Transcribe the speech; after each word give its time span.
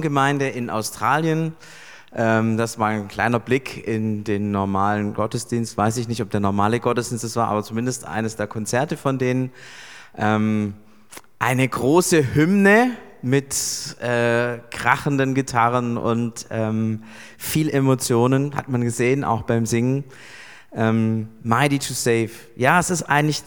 Gemeinde 0.00 0.48
in 0.48 0.70
Australien. 0.70 1.54
Ähm, 2.14 2.56
das 2.56 2.78
war 2.78 2.88
ein 2.88 3.08
kleiner 3.08 3.38
Blick 3.38 3.86
in 3.86 4.24
den 4.24 4.50
normalen 4.50 5.14
Gottesdienst. 5.14 5.76
Weiß 5.76 5.96
ich 5.96 6.08
nicht, 6.08 6.22
ob 6.22 6.30
der 6.30 6.40
normale 6.40 6.80
Gottesdienst 6.80 7.24
es 7.24 7.36
war, 7.36 7.48
aber 7.48 7.62
zumindest 7.62 8.06
eines 8.06 8.36
der 8.36 8.46
Konzerte 8.46 8.96
von 8.96 9.18
denen. 9.18 9.50
Ähm, 10.16 10.74
eine 11.38 11.68
große 11.68 12.34
Hymne 12.34 12.92
mit 13.20 13.54
äh, 14.00 14.58
krachenden 14.70 15.34
Gitarren 15.34 15.96
und 15.96 16.46
ähm, 16.50 17.02
viel 17.36 17.68
Emotionen, 17.68 18.54
hat 18.54 18.68
man 18.68 18.82
gesehen, 18.82 19.24
auch 19.24 19.42
beim 19.42 19.66
Singen. 19.66 20.04
Mighty 20.70 21.78
to 21.78 21.94
Save. 21.94 22.28
Ja, 22.54 22.78
es 22.78 22.90
ist 22.90 23.04
eigentlich 23.04 23.42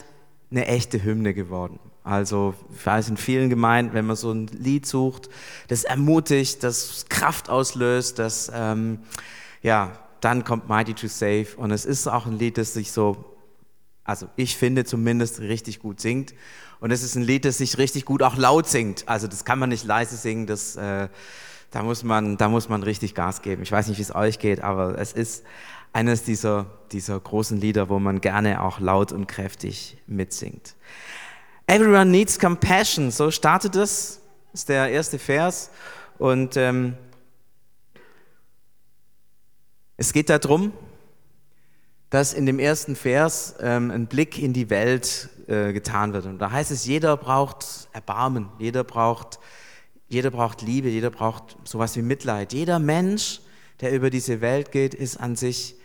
eine 0.49 0.65
echte 0.65 1.03
Hymne 1.03 1.35
geworden. 1.35 1.79
Also 2.03 2.55
ich 2.75 2.85
weiß 2.85 3.09
in 3.09 3.17
vielen 3.17 3.49
Gemeinden, 3.49 3.93
wenn 3.93 4.05
man 4.05 4.15
so 4.15 4.31
ein 4.31 4.47
Lied 4.47 4.85
sucht, 4.85 5.29
das 5.67 5.83
ermutigt, 5.83 6.63
das 6.63 7.05
Kraft 7.09 7.49
auslöst, 7.49 8.17
das 8.17 8.51
ähm, 8.53 8.99
ja, 9.61 9.91
dann 10.19 10.43
kommt 10.43 10.67
Mighty 10.67 10.93
to 10.93 11.07
Save 11.07 11.47
und 11.57 11.71
es 11.71 11.85
ist 11.85 12.07
auch 12.07 12.25
ein 12.25 12.37
Lied, 12.37 12.57
das 12.57 12.73
sich 12.73 12.91
so, 12.91 13.37
also 14.03 14.27
ich 14.35 14.57
finde 14.57 14.83
zumindest 14.83 15.41
richtig 15.41 15.79
gut 15.79 15.99
singt 15.99 16.33
und 16.79 16.91
es 16.91 17.03
ist 17.03 17.15
ein 17.15 17.23
Lied, 17.23 17.45
das 17.45 17.59
sich 17.59 17.77
richtig 17.77 18.05
gut 18.05 18.23
auch 18.23 18.35
laut 18.35 18.67
singt. 18.67 19.07
Also 19.07 19.27
das 19.27 19.45
kann 19.45 19.59
man 19.59 19.69
nicht 19.69 19.85
leise 19.85 20.17
singen, 20.17 20.47
das 20.47 20.75
äh, 20.75 21.07
da 21.71 21.83
muss 21.83 22.03
man, 22.03 22.37
da 22.37 22.49
muss 22.49 22.67
man 22.67 22.83
richtig 22.83 23.15
Gas 23.15 23.41
geben. 23.41 23.63
Ich 23.63 23.71
weiß 23.71 23.87
nicht, 23.87 23.97
wie 23.97 24.03
es 24.03 24.13
euch 24.13 24.39
geht, 24.39 24.61
aber 24.61 24.97
es 24.99 25.13
ist 25.13 25.43
eines 25.93 26.23
dieser, 26.23 26.67
dieser 26.91 27.19
großen 27.19 27.59
Lieder, 27.59 27.89
wo 27.89 27.97
man 27.99 28.21
gerne 28.21 28.61
auch 28.61 28.79
laut 28.79 29.11
und 29.11 29.27
kräftig 29.27 29.97
mitsingt. 30.05 30.75
Everyone 31.71 32.11
needs 32.11 32.37
compassion. 32.37 33.11
So 33.11 33.31
startet 33.31 33.77
es. 33.77 34.19
Ist 34.51 34.67
der 34.67 34.89
erste 34.89 35.17
Vers. 35.17 35.71
Und 36.17 36.57
ähm, 36.57 36.97
es 39.95 40.11
geht 40.11 40.29
darum, 40.29 40.73
dass 42.09 42.33
in 42.33 42.45
dem 42.45 42.59
ersten 42.59 42.97
Vers 42.97 43.55
ähm, 43.61 43.89
ein 43.89 44.07
Blick 44.07 44.37
in 44.37 44.51
die 44.51 44.69
Welt 44.69 45.29
äh, 45.47 45.71
getan 45.71 46.11
wird. 46.11 46.25
Und 46.25 46.39
da 46.39 46.51
heißt 46.51 46.71
es, 46.71 46.85
jeder 46.85 47.15
braucht 47.15 47.87
Erbarmen, 47.93 48.49
jeder 48.59 48.83
braucht, 48.83 49.39
jeder 50.09 50.29
braucht 50.29 50.61
Liebe, 50.61 50.89
jeder 50.89 51.09
braucht 51.09 51.55
sowas 51.63 51.95
wie 51.95 52.01
Mitleid. 52.01 52.51
Jeder 52.51 52.79
Mensch, 52.79 53.39
der 53.79 53.93
über 53.93 54.09
diese 54.09 54.41
Welt 54.41 54.73
geht, 54.73 54.93
ist 54.93 55.15
an 55.15 55.37
sich 55.37 55.75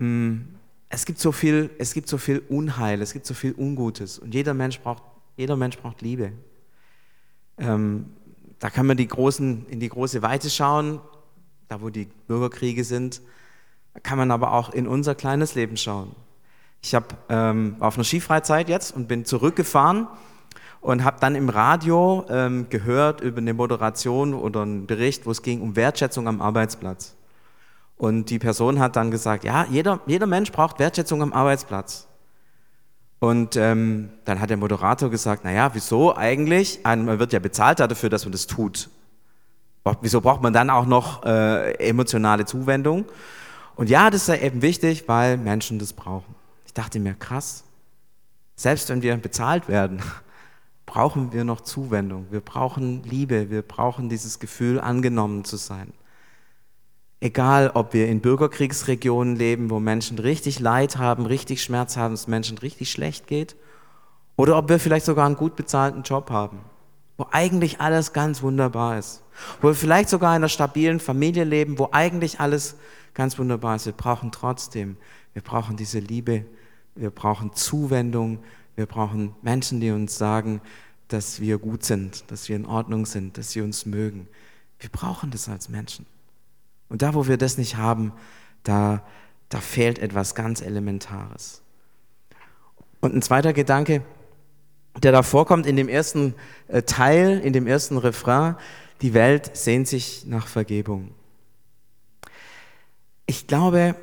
mh, 0.00 0.06
hm, 0.06 0.58
es 0.92 1.06
gibt 1.06 1.18
so 1.18 1.32
viel, 1.32 1.70
es 1.78 1.94
gibt 1.94 2.06
so 2.06 2.18
viel 2.18 2.42
Unheil, 2.50 3.00
es 3.00 3.14
gibt 3.14 3.24
so 3.24 3.32
viel 3.32 3.54
Ungutes 3.56 4.18
und 4.18 4.34
jeder 4.34 4.52
Mensch 4.52 4.78
braucht, 4.78 5.02
jeder 5.38 5.56
Mensch 5.56 5.78
braucht 5.78 6.02
Liebe. 6.02 6.32
Ähm, 7.56 8.12
da 8.58 8.68
kann 8.68 8.86
man 8.86 8.98
die 8.98 9.08
großen, 9.08 9.66
in 9.68 9.80
die 9.80 9.88
große 9.88 10.20
Weite 10.20 10.50
schauen, 10.50 11.00
da 11.68 11.80
wo 11.80 11.88
die 11.88 12.08
Bürgerkriege 12.26 12.84
sind. 12.84 13.22
Kann 14.02 14.18
man 14.18 14.30
aber 14.30 14.52
auch 14.52 14.74
in 14.74 14.86
unser 14.86 15.14
kleines 15.14 15.54
Leben 15.54 15.78
schauen. 15.78 16.14
Ich 16.82 16.94
hab, 16.94 17.16
ähm, 17.30 17.76
war 17.78 17.88
auf 17.88 17.96
einer 17.96 18.04
Skifreizeit 18.04 18.68
jetzt 18.68 18.94
und 18.94 19.08
bin 19.08 19.24
zurückgefahren 19.24 20.08
und 20.82 21.04
habe 21.04 21.16
dann 21.20 21.36
im 21.36 21.48
Radio 21.48 22.26
ähm, 22.28 22.66
gehört 22.68 23.22
über 23.22 23.38
eine 23.38 23.54
Moderation 23.54 24.34
oder 24.34 24.60
einen 24.60 24.86
Bericht, 24.86 25.24
wo 25.24 25.30
es 25.30 25.40
ging 25.40 25.62
um 25.62 25.74
Wertschätzung 25.74 26.28
am 26.28 26.42
Arbeitsplatz. 26.42 27.16
Und 28.02 28.30
die 28.30 28.40
Person 28.40 28.80
hat 28.80 28.96
dann 28.96 29.12
gesagt, 29.12 29.44
ja, 29.44 29.64
jeder, 29.70 30.00
jeder 30.06 30.26
Mensch 30.26 30.50
braucht 30.50 30.80
Wertschätzung 30.80 31.22
am 31.22 31.32
Arbeitsplatz. 31.32 32.08
Und 33.20 33.54
ähm, 33.54 34.10
dann 34.24 34.40
hat 34.40 34.50
der 34.50 34.56
Moderator 34.56 35.08
gesagt, 35.08 35.44
naja, 35.44 35.70
wieso 35.72 36.16
eigentlich? 36.16 36.80
Man 36.82 37.20
wird 37.20 37.32
ja 37.32 37.38
bezahlt 37.38 37.78
dafür, 37.78 38.10
dass 38.10 38.24
man 38.24 38.32
das 38.32 38.48
tut. 38.48 38.90
Wieso 40.00 40.20
braucht 40.20 40.42
man 40.42 40.52
dann 40.52 40.68
auch 40.68 40.84
noch 40.84 41.24
äh, 41.24 41.74
emotionale 41.74 42.44
Zuwendung? 42.44 43.04
Und 43.76 43.88
ja, 43.88 44.10
das 44.10 44.28
ist 44.28 44.42
eben 44.42 44.62
wichtig, 44.62 45.04
weil 45.06 45.36
Menschen 45.36 45.78
das 45.78 45.92
brauchen. 45.92 46.34
Ich 46.66 46.74
dachte 46.74 46.98
mir, 46.98 47.14
krass, 47.14 47.62
selbst 48.56 48.88
wenn 48.88 49.02
wir 49.02 49.16
bezahlt 49.18 49.68
werden, 49.68 50.02
brauchen 50.86 51.32
wir 51.32 51.44
noch 51.44 51.60
Zuwendung. 51.60 52.26
Wir 52.30 52.40
brauchen 52.40 53.04
Liebe, 53.04 53.48
wir 53.48 53.62
brauchen 53.62 54.08
dieses 54.08 54.40
Gefühl, 54.40 54.80
angenommen 54.80 55.44
zu 55.44 55.56
sein. 55.56 55.92
Egal, 57.22 57.70
ob 57.74 57.94
wir 57.94 58.08
in 58.08 58.20
Bürgerkriegsregionen 58.20 59.36
leben, 59.36 59.70
wo 59.70 59.78
Menschen 59.78 60.18
richtig 60.18 60.58
Leid 60.58 60.96
haben, 60.96 61.24
richtig 61.24 61.62
Schmerz 61.62 61.96
haben, 61.96 62.14
es 62.14 62.26
Menschen 62.26 62.58
richtig 62.58 62.90
schlecht 62.90 63.28
geht, 63.28 63.54
oder 64.34 64.58
ob 64.58 64.68
wir 64.68 64.80
vielleicht 64.80 65.06
sogar 65.06 65.26
einen 65.26 65.36
gut 65.36 65.54
bezahlten 65.54 66.02
Job 66.02 66.30
haben, 66.30 66.58
wo 67.16 67.26
eigentlich 67.30 67.80
alles 67.80 68.12
ganz 68.12 68.42
wunderbar 68.42 68.98
ist, 68.98 69.22
wo 69.60 69.68
wir 69.68 69.76
vielleicht 69.76 70.08
sogar 70.08 70.32
in 70.32 70.42
einer 70.42 70.48
stabilen 70.48 70.98
Familie 70.98 71.44
leben, 71.44 71.78
wo 71.78 71.90
eigentlich 71.92 72.40
alles 72.40 72.74
ganz 73.14 73.38
wunderbar 73.38 73.76
ist. 73.76 73.86
Wir 73.86 73.92
brauchen 73.92 74.32
trotzdem, 74.32 74.96
wir 75.32 75.42
brauchen 75.42 75.76
diese 75.76 76.00
Liebe, 76.00 76.44
wir 76.96 77.10
brauchen 77.10 77.52
Zuwendung, 77.52 78.40
wir 78.74 78.86
brauchen 78.86 79.32
Menschen, 79.42 79.80
die 79.80 79.92
uns 79.92 80.18
sagen, 80.18 80.60
dass 81.06 81.40
wir 81.40 81.58
gut 81.58 81.84
sind, 81.84 82.28
dass 82.32 82.48
wir 82.48 82.56
in 82.56 82.66
Ordnung 82.66 83.06
sind, 83.06 83.38
dass 83.38 83.52
sie 83.52 83.60
uns 83.60 83.86
mögen. 83.86 84.26
Wir 84.80 84.90
brauchen 84.90 85.30
das 85.30 85.48
als 85.48 85.68
Menschen. 85.68 86.04
Und 86.92 87.00
da, 87.00 87.14
wo 87.14 87.26
wir 87.26 87.38
das 87.38 87.56
nicht 87.56 87.78
haben, 87.78 88.12
da, 88.64 89.02
da 89.48 89.60
fehlt 89.60 89.98
etwas 89.98 90.34
ganz 90.34 90.60
Elementares. 90.60 91.62
Und 93.00 93.14
ein 93.14 93.22
zweiter 93.22 93.54
Gedanke, 93.54 94.02
der 95.02 95.10
da 95.10 95.22
vorkommt 95.22 95.66
in 95.66 95.76
dem 95.76 95.88
ersten 95.88 96.34
äh, 96.68 96.82
Teil, 96.82 97.40
in 97.42 97.54
dem 97.54 97.66
ersten 97.66 97.96
Refrain, 97.96 98.56
die 99.00 99.14
Welt 99.14 99.56
sehnt 99.56 99.88
sich 99.88 100.26
nach 100.26 100.46
Vergebung. 100.46 101.14
Ich 103.24 103.46
glaube, 103.46 103.96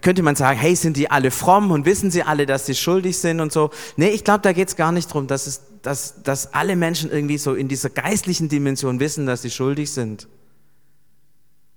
könnte 0.00 0.24
man 0.24 0.34
sagen, 0.34 0.58
hey, 0.58 0.74
sind 0.74 0.96
die 0.96 1.08
alle 1.08 1.30
fromm 1.30 1.70
und 1.70 1.86
wissen 1.86 2.10
sie 2.10 2.24
alle, 2.24 2.44
dass 2.44 2.66
sie 2.66 2.74
schuldig 2.74 3.18
sind 3.18 3.38
und 3.38 3.52
so. 3.52 3.70
Nee, 3.94 4.08
ich 4.08 4.24
glaube, 4.24 4.40
da 4.40 4.52
geht 4.52 4.66
es 4.66 4.74
gar 4.74 4.90
nicht 4.90 5.10
darum, 5.10 5.28
dass, 5.28 5.46
es, 5.46 5.62
dass, 5.80 6.24
dass 6.24 6.54
alle 6.54 6.74
Menschen 6.74 7.08
irgendwie 7.08 7.38
so 7.38 7.54
in 7.54 7.68
dieser 7.68 7.88
geistlichen 7.88 8.48
Dimension 8.48 8.98
wissen, 8.98 9.26
dass 9.26 9.42
sie 9.42 9.50
schuldig 9.52 9.92
sind. 9.92 10.26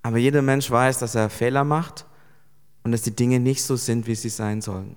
Aber 0.01 0.17
jeder 0.17 0.41
Mensch 0.41 0.69
weiß, 0.69 0.99
dass 0.99 1.15
er 1.15 1.29
Fehler 1.29 1.63
macht 1.63 2.05
und 2.83 2.91
dass 2.91 3.01
die 3.01 3.15
Dinge 3.15 3.39
nicht 3.39 3.63
so 3.63 3.75
sind, 3.75 4.07
wie 4.07 4.15
sie 4.15 4.29
sein 4.29 4.61
sollen. 4.61 4.95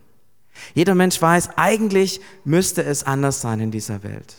Jeder 0.75 0.95
Mensch 0.95 1.21
weiß, 1.21 1.51
eigentlich 1.57 2.21
müsste 2.45 2.85
es 2.85 3.05
anders 3.05 3.41
sein 3.41 3.61
in 3.61 3.71
dieser 3.71 4.03
Welt. 4.03 4.37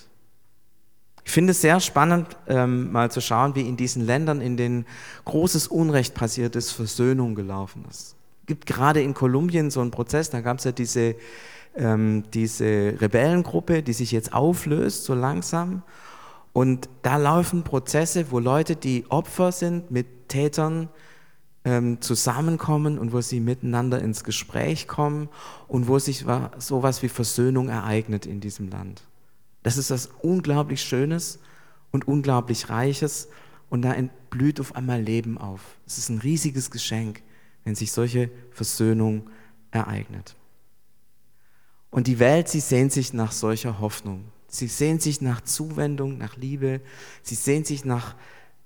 Ich 1.26 1.32
finde 1.32 1.52
es 1.52 1.62
sehr 1.62 1.80
spannend, 1.80 2.28
ähm, 2.48 2.92
mal 2.92 3.10
zu 3.10 3.22
schauen, 3.22 3.56
wie 3.56 3.68
in 3.68 3.78
diesen 3.78 4.06
Ländern, 4.06 4.42
in 4.42 4.58
denen 4.58 4.86
großes 5.26 5.68
Unrecht 5.68 6.14
passiert 6.14 6.56
ist, 6.56 6.72
Versöhnung 6.72 7.34
gelaufen 7.34 7.86
ist. 7.90 8.16
Es 8.42 8.48
gibt 8.48 8.66
gerade 8.66 9.02
in 9.02 9.14
Kolumbien 9.14 9.72
so 9.72 9.80
einen 9.80 9.92
Prozess, 9.92 10.30
da 10.30 10.42
gab 10.42 10.58
es 10.58 10.66
ja 10.66 10.74
diese, 10.74 11.16
ähm, 11.78 12.24
diese 12.34 12.96
Rebellengruppe, 13.00 13.84
die 13.84 13.94
sich 13.94 14.12
jetzt 14.12 14.34
auflöst, 14.34 15.06
so 15.06 15.14
langsam. 15.14 15.84
Und 16.54 16.88
da 17.02 17.18
laufen 17.18 17.64
Prozesse, 17.64 18.32
wo 18.32 18.40
Leute, 18.40 18.76
die 18.76 19.06
Opfer 19.10 19.52
sind, 19.52 19.90
mit 19.90 20.30
Tätern 20.30 20.90
ähm, 21.66 22.00
zusammenkommen 22.02 23.00
und 23.00 23.12
wo 23.12 23.22
sie 23.22 23.40
miteinander 23.40 24.00
ins 24.00 24.24
Gespräch 24.24 24.88
kommen 24.88 25.30
und 25.68 25.88
wo 25.88 25.98
sich 25.98 26.26
sowas 26.60 27.02
wie 27.02 27.10
Versöhnung 27.10 27.70
ereignet 27.70 28.26
in 28.26 28.40
diesem 28.40 28.70
Land. 28.70 29.04
Das 29.64 29.78
ist 29.78 29.90
was 29.90 30.10
unglaublich 30.22 30.82
Schönes 30.82 31.40
und 31.92 32.08
unglaublich 32.08 32.70
Reiches 32.70 33.30
und 33.70 33.82
da 33.82 33.94
entblüht 33.94 34.60
auf 34.60 34.76
einmal 34.76 35.02
Leben 35.02 35.38
auf. 35.38 35.62
Es 35.88 35.98
ist 35.98 36.10
ein 36.10 36.20
riesiges 36.20 36.70
Geschenk, 36.70 37.24
wenn 37.64 37.76
sich 37.76 37.92
solche 37.92 38.30
Versöhnung 38.52 39.30
ereignet. 39.72 40.36
Und 41.90 42.08
die 42.08 42.20
Welt, 42.20 42.50
sie 42.50 42.60
sehnt 42.60 42.92
sich 42.92 43.14
nach 43.14 43.32
solcher 43.32 43.80
Hoffnung. 43.80 44.26
Sie 44.54 44.68
sehnt 44.68 45.02
sich 45.02 45.20
nach 45.20 45.42
Zuwendung, 45.42 46.20
nach 46.20 46.38
Liebe. 46.38 46.80
Sie 47.24 47.34
sehnt 47.34 47.66
sich 47.66 47.86
nach 47.86 48.14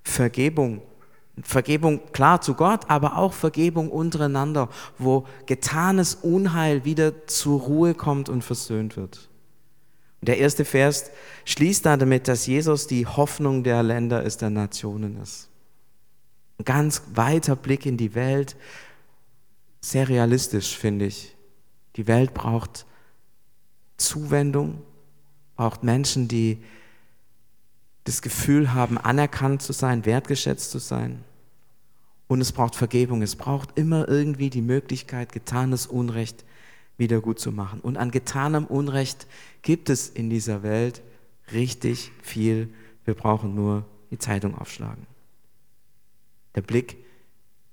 Vergebung. 0.03 0.81
Vergebung 1.41 2.11
klar 2.11 2.41
zu 2.41 2.55
Gott, 2.55 2.89
aber 2.89 3.17
auch 3.17 3.31
Vergebung 3.31 3.89
untereinander, 3.89 4.67
wo 4.97 5.25
getanes 5.45 6.15
Unheil 6.15 6.83
wieder 6.83 7.25
zur 7.27 7.61
Ruhe 7.61 7.93
kommt 7.93 8.27
und 8.27 8.43
versöhnt 8.43 8.97
wird. 8.97 9.29
Und 10.19 10.27
der 10.27 10.39
erste 10.39 10.65
Vers 10.65 11.09
schließt 11.45 11.85
damit, 11.85 12.27
dass 12.27 12.47
Jesus 12.47 12.87
die 12.87 13.05
Hoffnung 13.05 13.63
der 13.63 13.81
Länder 13.81 14.23
ist, 14.23 14.41
der 14.41 14.49
Nationen 14.49 15.21
ist. 15.21 15.47
Ein 16.57 16.65
ganz 16.65 17.01
weiter 17.13 17.55
Blick 17.55 17.85
in 17.85 17.95
die 17.95 18.13
Welt, 18.13 18.57
sehr 19.79 20.09
realistisch, 20.09 20.75
finde 20.75 21.05
ich. 21.05 21.37
Die 21.95 22.07
Welt 22.07 22.33
braucht 22.33 22.85
Zuwendung, 23.95 24.81
braucht 25.57 25.83
Menschen, 25.83 26.27
die 26.27 26.63
das 28.05 28.21
Gefühl 28.21 28.73
haben, 28.73 28.97
anerkannt 28.97 29.61
zu 29.61 29.73
sein, 29.73 30.05
wertgeschätzt 30.05 30.71
zu 30.71 30.79
sein. 30.79 31.25
Und 32.27 32.39
es 32.39 32.53
braucht 32.53 32.75
Vergebung. 32.75 33.21
Es 33.21 33.35
braucht 33.35 33.77
immer 33.77 34.07
irgendwie 34.07 34.49
die 34.49 34.61
Möglichkeit, 34.61 35.33
getanes 35.33 35.87
Unrecht 35.87 36.45
wieder 36.97 37.19
gut 37.19 37.39
zu 37.39 37.51
machen. 37.51 37.81
Und 37.81 37.97
an 37.97 38.11
getanem 38.11 38.65
Unrecht 38.65 39.27
gibt 39.61 39.89
es 39.89 40.09
in 40.09 40.29
dieser 40.29 40.63
Welt 40.63 41.01
richtig 41.51 42.11
viel. 42.21 42.73
Wir 43.03 43.13
brauchen 43.13 43.55
nur 43.55 43.85
die 44.11 44.17
Zeitung 44.17 44.57
aufschlagen. 44.57 45.05
Der 46.55 46.61
Blick 46.61 46.97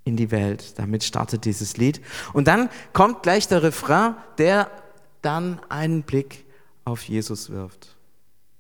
in 0.05 0.17
die 0.17 0.31
Welt. 0.31 0.79
Damit 0.79 1.05
startet 1.05 1.45
dieses 1.45 1.77
Lied. 1.77 2.01
Und 2.33 2.49
dann 2.49 2.69
kommt 2.93 3.23
gleich 3.23 3.49
der 3.49 3.63
Refrain, 3.63 4.15
der 4.39 4.71
dann 5.23 5.61
einen 5.69 6.03
Blick 6.03 6.44
auf 6.85 7.03
Jesus 7.05 7.51
wirft. 7.51 7.97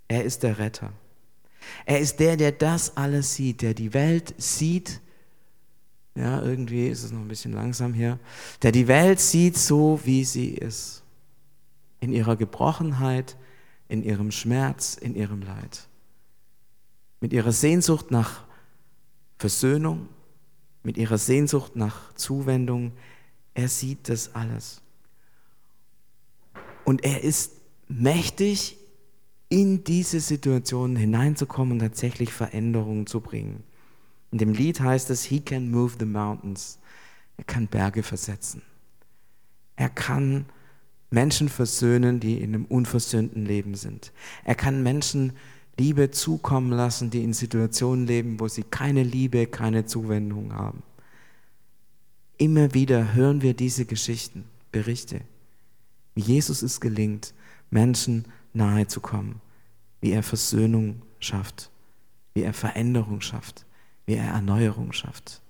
Er 0.08 0.24
ist 0.24 0.42
der 0.42 0.58
Retter. 0.58 0.92
Er 1.86 2.00
ist 2.00 2.20
der, 2.20 2.36
der 2.36 2.52
das 2.52 2.96
alles 2.96 3.34
sieht, 3.34 3.62
der 3.62 3.74
die 3.74 3.94
Welt 3.94 4.34
sieht. 4.38 5.00
Ja, 6.14 6.42
irgendwie 6.42 6.86
ist 6.88 7.02
es 7.02 7.12
noch 7.12 7.20
ein 7.20 7.28
bisschen 7.28 7.52
langsam 7.52 7.94
hier. 7.94 8.18
Der 8.62 8.72
die 8.72 8.86
Welt 8.86 9.20
sieht 9.20 9.56
so, 9.56 10.00
wie 10.04 10.24
sie 10.24 10.50
ist. 10.50 11.02
In 12.00 12.12
ihrer 12.12 12.36
Gebrochenheit, 12.36 13.36
in 13.88 14.02
ihrem 14.02 14.30
Schmerz, 14.30 14.94
in 14.94 15.14
ihrem 15.14 15.42
Leid. 15.42 15.88
Mit 17.20 17.32
ihrer 17.32 17.52
Sehnsucht 17.52 18.10
nach 18.10 18.44
Versöhnung, 19.38 20.08
mit 20.82 20.98
ihrer 20.98 21.18
Sehnsucht 21.18 21.76
nach 21.76 22.14
Zuwendung. 22.14 22.92
Er 23.54 23.68
sieht 23.68 24.08
das 24.08 24.34
alles. 24.34 24.82
Und 26.84 27.02
er 27.04 27.22
ist 27.24 27.52
mächtig, 27.88 28.76
in 29.48 29.84
diese 29.84 30.20
Situation 30.20 30.96
hineinzukommen 30.96 31.74
und 31.74 31.78
tatsächlich 31.78 32.32
Veränderungen 32.32 33.06
zu 33.06 33.20
bringen. 33.20 33.62
In 34.32 34.38
dem 34.38 34.52
Lied 34.52 34.80
heißt 34.80 35.10
es, 35.10 35.22
He 35.24 35.40
can 35.40 35.70
move 35.70 35.94
the 35.98 36.06
mountains. 36.06 36.78
Er 37.36 37.44
kann 37.44 37.68
Berge 37.68 38.02
versetzen. 38.02 38.62
Er 39.76 39.90
kann 39.90 40.46
Menschen 41.10 41.48
versöhnen, 41.48 42.18
die 42.18 42.38
in 42.38 42.54
einem 42.54 42.64
unversöhnten 42.64 43.46
Leben 43.46 43.76
sind. 43.76 44.12
Er 44.44 44.54
kann 44.54 44.82
Menschen 44.82 45.32
Liebe 45.78 46.10
zukommen 46.10 46.72
lassen, 46.72 47.10
die 47.10 47.22
in 47.22 47.32
Situationen 47.32 48.06
leben, 48.06 48.40
wo 48.40 48.48
sie 48.48 48.62
keine 48.62 49.02
Liebe, 49.02 49.46
keine 49.46 49.86
Zuwendung 49.86 50.52
haben. 50.52 50.82
Immer 52.36 52.74
wieder 52.74 53.14
hören 53.14 53.42
wir 53.42 53.54
diese 53.54 53.84
Geschichten, 53.84 54.44
Berichte, 54.72 55.20
wie 56.14 56.22
Jesus 56.22 56.62
es 56.62 56.80
gelingt, 56.80 57.34
Menschen 57.74 58.24
nahe 58.52 58.86
zu 58.86 59.00
kommen, 59.00 59.40
wie 60.00 60.12
er 60.12 60.22
Versöhnung 60.22 61.02
schafft, 61.18 61.70
wie 62.32 62.42
er 62.42 62.54
Veränderung 62.54 63.20
schafft, 63.20 63.66
wie 64.06 64.14
er 64.14 64.32
Erneuerung 64.32 64.92
schafft. 64.92 65.42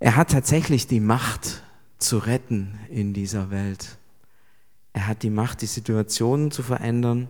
Er 0.00 0.16
hat 0.16 0.30
tatsächlich 0.30 0.86
die 0.86 1.00
Macht 1.00 1.62
zu 1.98 2.18
retten 2.18 2.78
in 2.90 3.14
dieser 3.14 3.50
Welt. 3.50 3.98
Er 4.92 5.06
hat 5.06 5.22
die 5.22 5.30
Macht, 5.30 5.62
die 5.62 5.66
Situationen 5.66 6.50
zu 6.50 6.62
verändern 6.62 7.28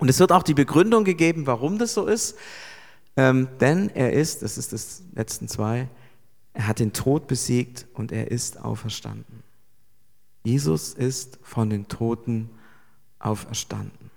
und 0.00 0.08
es 0.08 0.18
wird 0.18 0.32
auch 0.32 0.42
die 0.42 0.54
Begründung 0.54 1.04
gegeben, 1.04 1.46
warum 1.46 1.78
das 1.78 1.94
so 1.94 2.06
ist. 2.06 2.36
Ähm, 3.16 3.48
denn 3.60 3.90
er 3.90 4.12
ist, 4.12 4.42
das 4.42 4.58
ist 4.58 4.72
das 4.72 5.02
letzten 5.14 5.46
zwei, 5.48 5.88
er 6.52 6.66
hat 6.66 6.80
den 6.80 6.92
Tod 6.92 7.26
besiegt 7.28 7.86
und 7.94 8.10
er 8.10 8.30
ist 8.30 8.60
auferstanden. 8.60 9.43
Jesus 10.44 10.92
ist 10.92 11.38
von 11.42 11.70
den 11.70 11.88
Toten 11.88 12.50
auferstanden. 13.18 14.10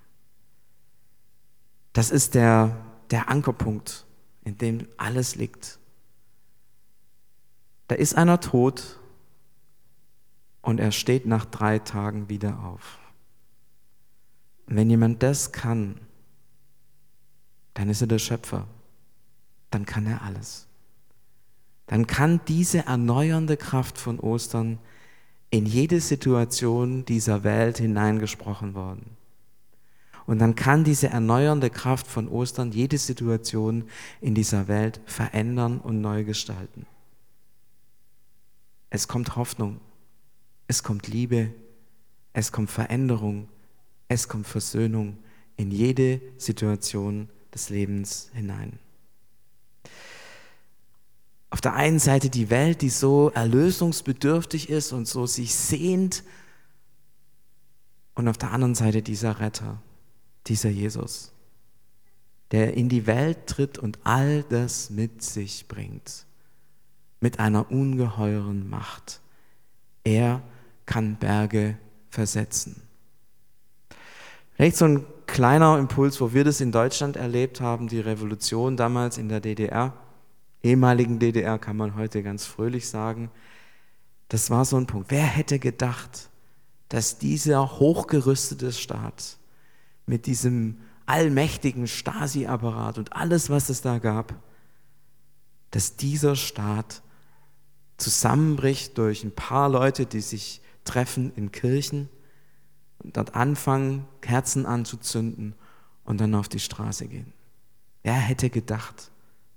Das 1.94 2.12
ist 2.12 2.36
der, 2.36 2.78
der 3.10 3.30
Ankerpunkt, 3.30 4.06
in 4.44 4.58
dem 4.58 4.88
alles 4.98 5.36
liegt. 5.36 5.80
Da 7.88 7.96
ist 7.96 8.16
einer 8.16 8.40
tot 8.42 9.00
und 10.62 10.80
er 10.80 10.92
steht 10.92 11.26
nach 11.26 11.46
drei 11.46 11.80
Tagen 11.80 12.28
wieder 12.30 12.60
auf. 12.60 13.00
Wenn 14.66 14.90
jemand 14.90 15.24
das 15.24 15.54
kann, 15.54 16.02
dann 17.74 17.90
ist 17.90 18.02
er 18.02 18.08
der 18.08 18.20
Schöpfer. 18.20 18.68
Dann 19.72 19.86
kann 19.86 20.06
er 20.06 20.24
alles. 20.24 20.68
Dann 21.86 22.06
kann 22.06 22.42
diese 22.48 22.86
erneuernde 22.86 23.56
Kraft 23.56 23.98
von 23.98 24.20
Ostern 24.20 24.80
in 25.50 25.66
jede 25.66 26.02
Situation 26.02 27.06
dieser 27.06 27.44
Welt 27.44 27.78
hineingesprochen 27.78 28.74
worden. 28.74 29.18
Und 30.26 30.40
dann 30.40 30.56
kann 30.56 30.84
diese 30.84 31.08
erneuernde 31.08 31.70
Kraft 31.70 32.06
von 32.06 32.28
Ostern 32.28 32.74
jede 32.74 32.98
Situation 32.98 33.86
in 34.20 34.36
dieser 34.36 34.68
Welt 34.68 35.00
verändern 35.06 35.80
und 35.80 36.02
neu 36.02 36.26
gestalten. 36.26 36.86
Es 38.90 39.08
kommt 39.08 39.38
Hoffnung, 39.38 39.80
es 40.68 40.84
kommt 40.84 41.08
Liebe, 41.08 41.54
es 42.34 42.52
kommt 42.52 42.70
Veränderung, 42.70 43.48
es 44.10 44.28
kommt 44.28 44.48
Versöhnung 44.48 45.18
in 45.56 45.72
jede 45.72 46.22
Situation 46.38 47.30
des 47.54 47.70
Lebens 47.70 48.30
hinein. 48.34 48.80
Auf 51.58 51.62
der 51.62 51.74
einen 51.74 51.98
Seite 51.98 52.30
die 52.30 52.52
Welt, 52.52 52.84
die 52.84 52.92
so 52.92 53.32
erlösungsbedürftig 53.32 54.70
ist 54.70 54.94
und 54.94 55.08
so 55.08 55.26
sich 55.26 55.56
sehnt, 55.56 56.24
und 58.14 58.28
auf 58.28 58.38
der 58.38 58.52
anderen 58.52 58.76
Seite 58.76 59.02
dieser 59.02 59.40
Retter, 59.40 59.82
dieser 60.46 60.70
Jesus, 60.70 61.32
der 62.52 62.76
in 62.76 62.90
die 62.90 63.08
Welt 63.08 63.48
tritt 63.48 63.80
und 63.80 63.98
all 64.04 64.44
das 64.44 64.92
mit 64.92 65.24
sich 65.24 65.68
bringt, 65.68 66.28
mit 67.22 67.40
einer 67.40 67.72
ungeheuren 67.72 68.70
Macht. 68.70 69.20
Er 70.04 70.44
kann 70.86 71.16
Berge 71.16 71.80
versetzen. 72.12 72.84
Vielleicht 74.54 74.78
so 74.78 74.86
ein 74.86 75.06
kleiner 75.26 75.80
Impuls, 75.80 76.22
wo 76.22 76.34
wir 76.34 76.44
das 76.44 76.62
in 76.62 76.72
Deutschland 76.72 77.16
erlebt 77.16 77.62
haben, 77.62 77.88
die 77.88 78.00
Revolution 78.00 78.78
damals 78.78 79.18
in 79.18 79.28
der 79.28 79.40
DDR, 79.40 79.96
ehemaligen 80.68 81.20
DDR 81.20 81.58
kann 81.58 81.78
man 81.78 81.96
heute 81.96 82.22
ganz 82.24 82.46
fröhlich 82.46 82.88
sagen. 82.90 83.32
Das 84.28 84.50
war 84.50 84.66
so 84.66 84.78
ein 84.78 84.86
Punkt. 84.86 85.12
Wer 85.12 85.24
hätte 85.24 85.60
gedacht, 85.60 86.30
dass 86.90 87.18
dieser 87.18 87.80
hochgerüstete 87.80 88.72
Staat 88.72 89.38
mit 90.06 90.26
diesem 90.26 90.78
allmächtigen 91.06 91.88
Stasi-Apparat 91.88 92.98
und 92.98 93.14
alles, 93.14 93.50
was 93.50 93.70
es 93.70 93.82
da 93.82 93.98
gab, 94.00 94.36
dass 95.72 95.96
dieser 95.96 96.36
Staat 96.36 97.02
zusammenbricht 97.98 98.98
durch 98.98 99.24
ein 99.24 99.34
paar 99.34 99.70
Leute, 99.70 100.06
die 100.06 100.22
sich 100.22 100.62
treffen 100.84 101.32
in 101.36 101.52
Kirchen 101.52 102.10
und 103.00 103.18
dort 103.18 103.36
anfangen, 103.36 104.06
Kerzen 104.22 104.66
anzuzünden 104.66 105.56
und 106.04 106.20
dann 106.20 106.36
auf 106.36 106.50
die 106.50 106.60
Straße 106.60 107.08
gehen. 107.08 107.34
Wer 108.04 108.14
hätte 108.14 108.50
gedacht, 108.50 109.12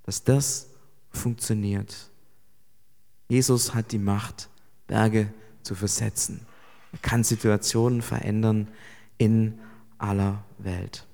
dass 0.04 0.24
das 0.24 0.69
funktioniert? 1.10 2.10
Jesus 3.28 3.74
hat 3.74 3.92
die 3.92 3.98
Macht, 3.98 4.48
Berge 4.86 5.32
zu 5.62 5.74
versetzen. 5.74 6.46
Er 6.92 6.98
kann 6.98 7.22
Situationen 7.22 8.02
verändern 8.02 8.68
in 9.18 9.58
aller 9.98 10.42
Welt. 10.58 11.06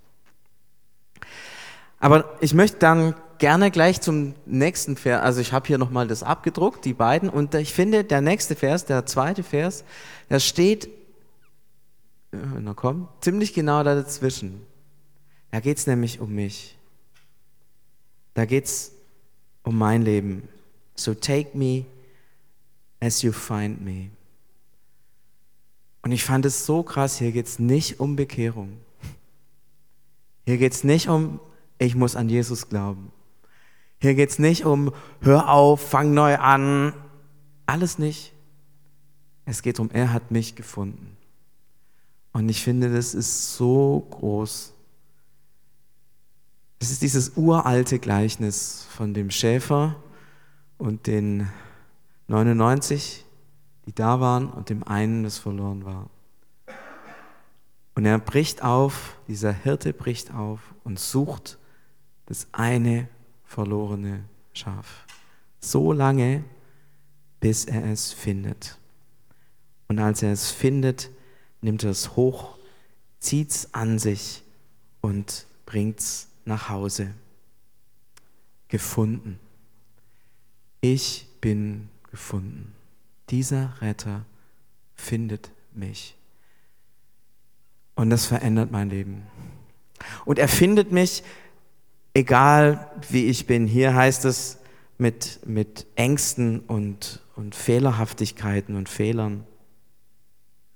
Aber 1.99 2.37
ich 2.41 2.55
möchte 2.55 2.79
dann 2.79 3.15
gerne 3.39 3.71
gleich 3.71 4.01
zum 4.01 4.35
nächsten 4.47 4.97
Vers, 4.97 5.23
also 5.23 5.41
ich 5.41 5.53
habe 5.53 5.67
hier 5.67 5.77
nochmal 5.77 6.09
das 6.09 6.23
abgedruckt, 6.23 6.85
die 6.85 6.95
beiden, 6.95 7.29
und 7.29 7.55
ich 7.55 7.75
finde, 7.75 8.05
der 8.05 8.21
nächste 8.21 8.55
Vers, 8.55 8.87
der 8.87 9.05
zweite 9.05 9.43
Vers, 9.43 9.85
da 10.29 10.41
steht 10.41 10.89
wenn 12.31 12.67
er 12.67 12.75
kommt, 12.75 13.09
ziemlich 13.21 13.55
genau 13.55 13.83
da 13.83 13.95
dazwischen. 13.95 14.63
Da 15.51 15.61
geht 15.61 15.79
es 15.79 15.87
nämlich 15.87 16.21
um 16.21 16.35
mich. 16.35 16.77
Da 18.35 18.45
geht 18.45 18.67
es 18.67 18.93
um 19.67 19.77
mein 19.77 20.03
Leben. 20.03 20.49
So 20.95 21.13
take 21.13 21.59
me 21.59 21.85
as 23.01 23.23
you 23.23 23.33
find 23.33 23.85
me. 23.85 24.11
Und 26.03 26.13
ich 26.13 26.25
fand 26.25 26.47
es 26.47 26.65
so 26.65 26.85
krass, 26.85 27.19
hier 27.19 27.33
geht 27.33 27.47
es 27.47 27.59
nicht 27.59 27.99
um 27.99 28.15
Bekehrung. 28.15 28.79
Hier 30.45 30.57
geht 30.57 30.73
es 30.73 30.85
nicht 30.85 31.09
um, 31.09 31.41
ich 31.79 31.97
muss 31.97 32.15
an 32.15 32.29
Jesus 32.29 32.69
glauben. 32.69 33.11
Hier 34.01 34.15
geht 34.15 34.31
es 34.31 34.39
nicht 34.39 34.65
um, 34.65 34.93
hör 35.21 35.51
auf, 35.51 35.81
fang 35.81 36.15
neu 36.15 36.37
an. 36.37 36.95
Alles 37.67 37.99
nicht. 37.99 38.33
Es 39.47 39.63
geht 39.63 39.81
um, 39.81 39.91
er 39.91 40.13
hat 40.13 40.31
mich 40.31 40.55
gefunden. 40.55 41.17
Und 42.33 42.49
ich 42.49 42.63
finde, 42.63 42.93
das 42.93 43.15
ist 43.15 43.57
so 43.57 44.07
groß. 44.11 44.75
Es 46.87 46.93
ist 46.93 47.03
dieses 47.03 47.33
uralte 47.35 47.99
Gleichnis 47.99 48.87
von 48.91 49.13
dem 49.13 49.33
Schäfer 49.33 49.97
und 50.79 51.09
den 51.09 51.49
99, 52.29 53.25
die 53.87 53.93
da 53.93 54.21
waren, 54.21 54.49
und 54.49 54.71
dem 54.71 54.85
einen, 54.85 55.25
das 55.25 55.37
verloren 55.37 55.85
war. 55.85 56.09
Und 57.97 58.05
er 58.05 58.21
bricht 58.21 58.63
auf, 58.63 59.19
dieser 59.27 59.53
Hirte 59.53 59.93
bricht 59.93 60.33
auf 60.33 60.61
und 60.85 61.01
sucht 61.01 61.59
das 62.27 62.47
eine 62.53 63.09
verlorene 63.43 64.23
Schaf. 64.53 65.07
So 65.59 65.93
lange, 65.93 66.45
bis 67.41 67.65
er 67.65 67.85
es 67.87 68.13
findet. 68.13 68.79
Und 69.89 69.99
als 69.99 70.23
er 70.23 70.31
es 70.31 70.53
findet, 70.53 71.11
nimmt 71.63 71.83
er 71.83 71.91
es 71.91 72.15
hoch, 72.15 72.57
zieht 73.19 73.51
es 73.51 73.75
an 73.75 73.99
sich 73.99 74.45
und 75.01 75.49
bringt 75.65 75.99
es 75.99 76.29
nach 76.47 76.69
Hause. 76.69 77.13
gefunden. 78.69 79.39
Ich 80.81 81.29
bin 81.41 81.89
gefunden. 82.11 82.75
Dieser 83.31 83.81
Retter 83.81 84.25
findet 84.97 85.51
mich. 85.73 86.17
Und 87.95 88.11
das 88.11 88.27
verändert 88.27 88.71
mein 88.73 88.91
Leben. 88.91 89.23
Und 90.25 90.39
er 90.39 90.49
findet 90.49 90.93
mich, 90.93 91.23
egal 92.15 92.91
wie 93.09 93.27
ich 93.27 93.47
bin. 93.47 93.67
Hier 93.67 93.95
heißt 93.95 94.25
es 94.25 94.59
mit, 94.99 95.41
mit 95.47 95.87
Ängsten 95.95 96.61
und, 96.61 97.23
und 97.37 97.55
Fehlerhaftigkeiten 97.55 98.75
und 98.75 98.89
Fehlern. 98.89 99.47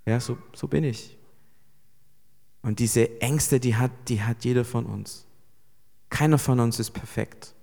Ja, 0.07 0.21
so, 0.21 0.39
so 0.55 0.69
bin 0.69 0.85
ich. 0.85 1.17
Und 2.63 2.79
diese 2.79 3.21
Ängste, 3.21 3.61
die 3.61 3.77
hat, 3.77 3.91
die 4.09 4.23
hat 4.23 4.45
jeder 4.45 4.65
von 4.65 4.87
uns. 4.87 5.27
Keiner 6.11 6.39
von 6.39 6.61
uns 6.61 6.79
ist 6.79 6.91
perfekt. 6.91 7.55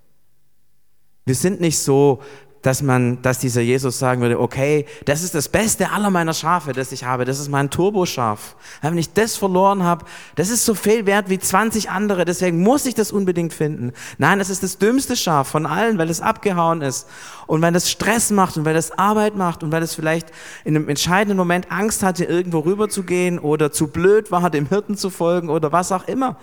Wir 1.26 1.36
sind 1.36 1.60
nicht 1.62 1.80
so 1.80 2.22
dass 2.68 2.82
man, 2.82 3.22
dass 3.22 3.40
dieser 3.40 3.62
Jesus 3.62 3.98
sagen 3.98 4.22
würde, 4.22 4.40
okay, 4.40 4.86
das 5.06 5.24
ist 5.24 5.36
das 5.36 5.48
Beste 5.48 5.92
aller 5.92 6.10
meiner 6.10 6.34
Schafe, 6.34 6.74
das 6.74 6.92
ich 6.92 7.06
habe. 7.06 7.24
Das 7.24 7.40
ist 7.40 7.50
mein 7.50 7.70
Turboschaf. 7.70 8.58
Wenn 8.82 8.98
ich 8.98 9.14
das 9.14 9.38
verloren 9.38 9.84
habe, 9.84 10.06
das 10.36 10.50
ist 10.50 10.66
so 10.66 10.74
viel 10.74 11.06
wert 11.06 11.30
wie 11.30 11.40
20 11.40 11.90
andere. 11.90 12.26
Deswegen 12.26 12.62
muss 12.62 12.86
ich 12.86 12.94
das 12.94 13.14
unbedingt 13.14 13.54
finden. 13.54 13.94
Nein, 14.18 14.40
das 14.40 14.50
ist 14.50 14.64
das 14.64 14.78
dümmste 14.78 15.16
Schaf 15.16 15.48
von 15.48 15.66
allen, 15.66 15.98
weil 15.98 16.10
es 16.10 16.20
abgehauen 16.20 16.82
ist. 16.82 17.08
Und 17.46 17.62
weil 17.62 17.74
es 17.74 17.90
Stress 17.90 18.32
macht 18.32 18.58
und 18.58 18.66
weil 18.66 18.76
es 18.76 18.92
Arbeit 18.92 19.38
macht 19.38 19.64
und 19.64 19.72
weil 19.72 19.84
es 19.84 19.96
vielleicht 19.96 20.32
in 20.66 20.76
einem 20.76 20.90
entscheidenden 20.90 21.38
Moment 21.38 21.72
Angst 21.72 22.04
hatte, 22.04 22.26
irgendwo 22.26 22.60
rüber 22.60 22.90
zu 22.90 23.04
gehen 23.04 23.40
oder 23.40 23.72
zu 23.72 23.88
blöd 23.88 24.32
war, 24.32 24.50
dem 24.50 24.68
Hirten 24.68 24.98
zu 24.98 25.10
folgen 25.10 25.50
oder 25.50 25.72
was 25.72 25.92
auch 25.92 26.08
immer. 26.08 26.38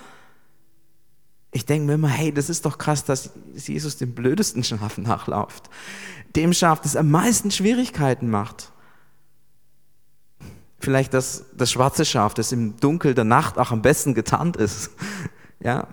Ich 1.54 1.66
denke 1.66 1.86
mir 1.86 1.94
immer, 1.94 2.08
hey, 2.08 2.32
das 2.32 2.50
ist 2.50 2.66
doch 2.66 2.78
krass, 2.78 3.04
dass 3.04 3.30
Jesus 3.54 3.96
dem 3.96 4.12
blödesten 4.12 4.64
Schaf 4.64 4.98
nachlauft. 4.98 5.70
Dem 6.34 6.52
Schaf, 6.52 6.80
das 6.80 6.96
am 6.96 7.12
meisten 7.12 7.52
Schwierigkeiten 7.52 8.28
macht. 8.28 8.72
Vielleicht 10.80 11.14
das, 11.14 11.44
das 11.56 11.70
schwarze 11.70 12.04
Schaf, 12.04 12.34
das 12.34 12.50
im 12.50 12.76
Dunkel 12.80 13.14
der 13.14 13.22
Nacht 13.22 13.56
auch 13.56 13.70
am 13.70 13.82
besten 13.82 14.14
getarnt 14.14 14.56
ist. 14.56 14.90
Ja. 15.60 15.88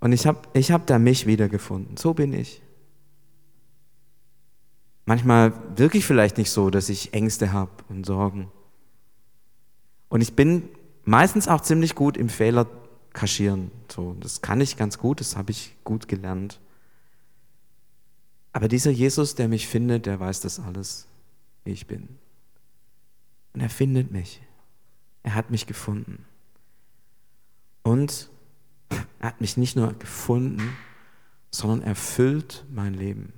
Und 0.00 0.12
ich 0.12 0.26
habe 0.26 0.40
ich 0.52 0.72
hab 0.72 0.84
da 0.88 0.98
mich 0.98 1.26
wiedergefunden. 1.26 1.96
So 1.96 2.12
bin 2.12 2.32
ich. 2.32 2.60
Manchmal 5.04 5.52
wirklich 5.76 6.04
vielleicht 6.04 6.36
nicht 6.38 6.50
so, 6.50 6.70
dass 6.70 6.88
ich 6.88 7.14
Ängste 7.14 7.52
habe 7.52 7.70
und 7.88 8.04
Sorgen. 8.04 8.50
Und 10.08 10.22
ich 10.22 10.34
bin 10.34 10.68
meistens 11.04 11.46
auch 11.46 11.60
ziemlich 11.60 11.94
gut 11.94 12.16
im 12.16 12.28
Fehler 12.28 12.66
kaschieren. 13.14 13.70
So, 13.90 14.14
das 14.20 14.42
kann 14.42 14.60
ich 14.60 14.76
ganz 14.76 14.98
gut, 14.98 15.20
das 15.20 15.36
habe 15.36 15.52
ich 15.52 15.74
gut 15.84 16.08
gelernt. 16.08 16.60
Aber 18.52 18.68
dieser 18.68 18.90
Jesus, 18.90 19.34
der 19.34 19.48
mich 19.48 19.66
findet, 19.66 20.06
der 20.06 20.20
weiß 20.20 20.40
das 20.40 20.60
alles, 20.60 21.06
wie 21.64 21.72
ich 21.72 21.86
bin. 21.86 22.08
Und 23.54 23.60
er 23.60 23.70
findet 23.70 24.10
mich. 24.10 24.42
Er 25.22 25.34
hat 25.34 25.50
mich 25.50 25.66
gefunden. 25.66 26.24
Und 27.82 28.30
er 29.20 29.28
hat 29.28 29.40
mich 29.40 29.56
nicht 29.56 29.76
nur 29.76 29.94
gefunden, 29.94 30.76
sondern 31.50 31.82
erfüllt 31.82 32.64
mein 32.70 32.94
Leben. 32.94 33.32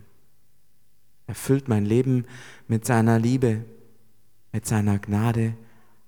Er 1.27 1.35
füllt 1.35 1.69
mein 1.69 1.85
Leben 1.85 2.27
mit 2.69 2.85
seiner 2.85 3.19
Liebe, 3.19 3.65
mit 4.53 4.67
seiner 4.67 4.99
Gnade, 4.99 5.57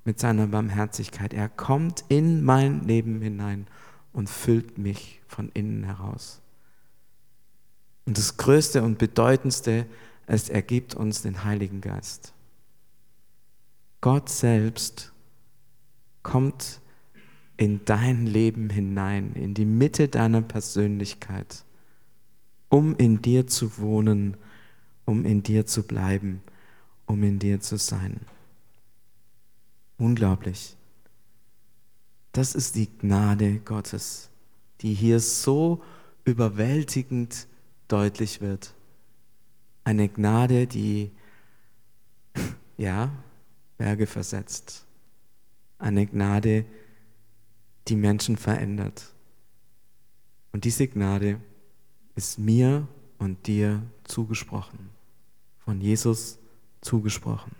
mit 0.09 0.19
seiner 0.19 0.47
Barmherzigkeit. 0.47 1.35
Er 1.35 1.51
kommt 1.51 2.03
in 2.09 2.43
mein 2.43 2.81
Leben 2.85 3.21
hinein 3.21 3.67
und 4.15 4.31
füllt 4.31 4.79
mich 4.79 5.21
von 5.27 5.51
innen 5.53 5.85
heraus. 5.85 6.41
Und 8.07 8.17
das 8.17 8.39
Größte 8.39 8.83
und 8.83 8.97
Bedeutendste 8.97 9.85
ist, 10.27 10.49
er 10.49 10.63
gibt 10.63 10.95
uns 10.95 11.21
den 11.21 11.45
Heiligen 11.45 11.83
Geist. 11.83 12.33
Gott 14.01 14.31
selbst 14.31 15.13
kommt 16.23 16.81
in 17.59 17.85
dein 17.85 18.25
Leben 18.25 18.71
hinein, 18.71 19.35
in 19.35 19.53
die 19.53 19.67
Mitte 19.67 20.09
deiner 20.09 20.41
Persönlichkeit, 20.41 21.67
um 22.71 22.97
in 22.97 23.21
dir 23.21 23.47
zu 23.47 23.77
wohnen, 23.77 24.39
um 25.05 25.27
in 25.27 25.43
dir 25.43 25.67
zu 25.67 25.83
bleiben, 25.83 26.41
um 27.05 27.23
in 27.23 27.39
dir 27.39 27.61
zu 27.61 27.77
sein. 27.77 28.21
Unglaublich. 29.99 30.77
Das 32.33 32.55
ist 32.55 32.77
die 32.77 32.87
Gnade 32.99 33.59
Gottes, 33.59 34.31
die 34.81 34.95
hier 34.95 35.19
so 35.19 35.83
überwältigend 36.25 37.49
deutlich 37.89 38.41
wird. 38.41 38.75
Eine 39.83 40.09
Gnade, 40.09 40.67
die, 40.67 41.11
ja, 42.77 43.11
Berge 43.77 44.07
versetzt. 44.07 44.87
Eine 45.79 46.07
Gnade, 46.07 46.65
die 47.89 47.97
Menschen 47.97 48.37
verändert. 48.37 49.13
Und 50.53 50.65
diese 50.65 50.87
Gnade 50.87 51.41
ist 52.15 52.39
mir 52.39 52.87
und 53.19 53.47
dir 53.47 53.83
zugesprochen, 54.05 54.91
von 55.59 55.81
Jesus 55.81 56.39
zugesprochen. 56.81 57.58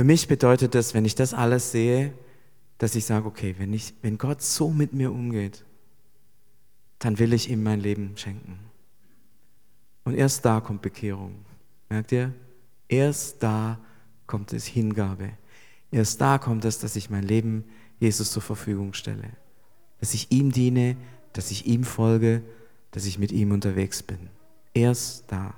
Für 0.00 0.04
mich 0.04 0.28
bedeutet 0.28 0.74
das, 0.74 0.94
wenn 0.94 1.04
ich 1.04 1.14
das 1.14 1.34
alles 1.34 1.72
sehe, 1.72 2.14
dass 2.78 2.94
ich 2.94 3.04
sage, 3.04 3.26
okay, 3.26 3.56
wenn, 3.58 3.74
ich, 3.74 3.92
wenn 4.00 4.16
Gott 4.16 4.40
so 4.40 4.70
mit 4.70 4.94
mir 4.94 5.12
umgeht, 5.12 5.62
dann 7.00 7.18
will 7.18 7.34
ich 7.34 7.50
ihm 7.50 7.62
mein 7.62 7.80
Leben 7.80 8.16
schenken. 8.16 8.58
Und 10.04 10.14
erst 10.14 10.46
da 10.46 10.62
kommt 10.62 10.80
Bekehrung. 10.80 11.44
Merkt 11.90 12.12
ihr? 12.12 12.32
Erst 12.88 13.42
da 13.42 13.78
kommt 14.26 14.54
es 14.54 14.64
Hingabe. 14.64 15.32
Erst 15.90 16.18
da 16.18 16.38
kommt 16.38 16.64
es, 16.64 16.78
dass 16.78 16.96
ich 16.96 17.10
mein 17.10 17.24
Leben 17.24 17.64
Jesus 17.98 18.32
zur 18.32 18.40
Verfügung 18.40 18.94
stelle. 18.94 19.28
Dass 19.98 20.14
ich 20.14 20.32
ihm 20.32 20.50
diene, 20.50 20.96
dass 21.34 21.50
ich 21.50 21.66
ihm 21.66 21.84
folge, 21.84 22.42
dass 22.92 23.04
ich 23.04 23.18
mit 23.18 23.32
ihm 23.32 23.52
unterwegs 23.52 24.02
bin. 24.02 24.30
Erst 24.72 25.30
da. 25.30 25.52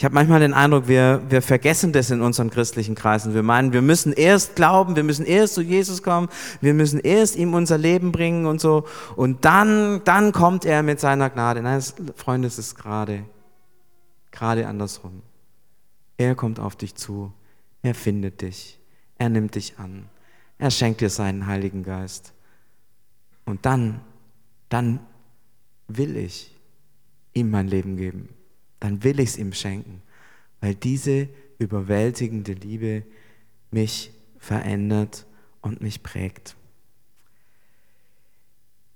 Ich 0.00 0.04
habe 0.06 0.14
manchmal 0.14 0.40
den 0.40 0.54
Eindruck, 0.54 0.88
wir, 0.88 1.20
wir 1.28 1.42
vergessen 1.42 1.92
das 1.92 2.10
in 2.10 2.22
unseren 2.22 2.48
christlichen 2.48 2.94
Kreisen. 2.94 3.34
Wir 3.34 3.42
meinen, 3.42 3.74
wir 3.74 3.82
müssen 3.82 4.14
erst 4.14 4.56
glauben, 4.56 4.96
wir 4.96 5.04
müssen 5.04 5.26
erst 5.26 5.52
zu 5.52 5.60
Jesus 5.60 6.02
kommen, 6.02 6.30
wir 6.62 6.72
müssen 6.72 7.00
erst 7.00 7.36
ihm 7.36 7.52
unser 7.52 7.76
Leben 7.76 8.10
bringen 8.10 8.46
und 8.46 8.62
so. 8.62 8.86
Und 9.14 9.44
dann, 9.44 10.00
dann 10.04 10.32
kommt 10.32 10.64
er 10.64 10.82
mit 10.82 11.00
seiner 11.00 11.28
Gnade. 11.28 11.60
Nein, 11.60 11.82
Freunde, 12.16 12.48
es 12.48 12.58
ist 12.58 12.76
gerade, 12.76 13.26
gerade 14.30 14.66
andersrum. 14.66 15.20
Er 16.16 16.34
kommt 16.34 16.60
auf 16.60 16.76
dich 16.76 16.94
zu, 16.94 17.34
er 17.82 17.94
findet 17.94 18.40
dich, 18.40 18.80
er 19.18 19.28
nimmt 19.28 19.54
dich 19.54 19.78
an, 19.78 20.08
er 20.56 20.70
schenkt 20.70 21.02
dir 21.02 21.10
seinen 21.10 21.46
Heiligen 21.46 21.82
Geist. 21.82 22.32
Und 23.44 23.66
dann, 23.66 24.00
dann 24.70 25.00
will 25.88 26.16
ich 26.16 26.56
ihm 27.34 27.50
mein 27.50 27.68
Leben 27.68 27.98
geben 27.98 28.30
dann 28.80 29.04
will 29.04 29.20
ich 29.20 29.30
es 29.30 29.38
ihm 29.38 29.52
schenken, 29.52 30.02
weil 30.60 30.74
diese 30.74 31.28
überwältigende 31.58 32.52
Liebe 32.52 33.04
mich 33.70 34.12
verändert 34.38 35.26
und 35.60 35.82
mich 35.82 36.02
prägt. 36.02 36.56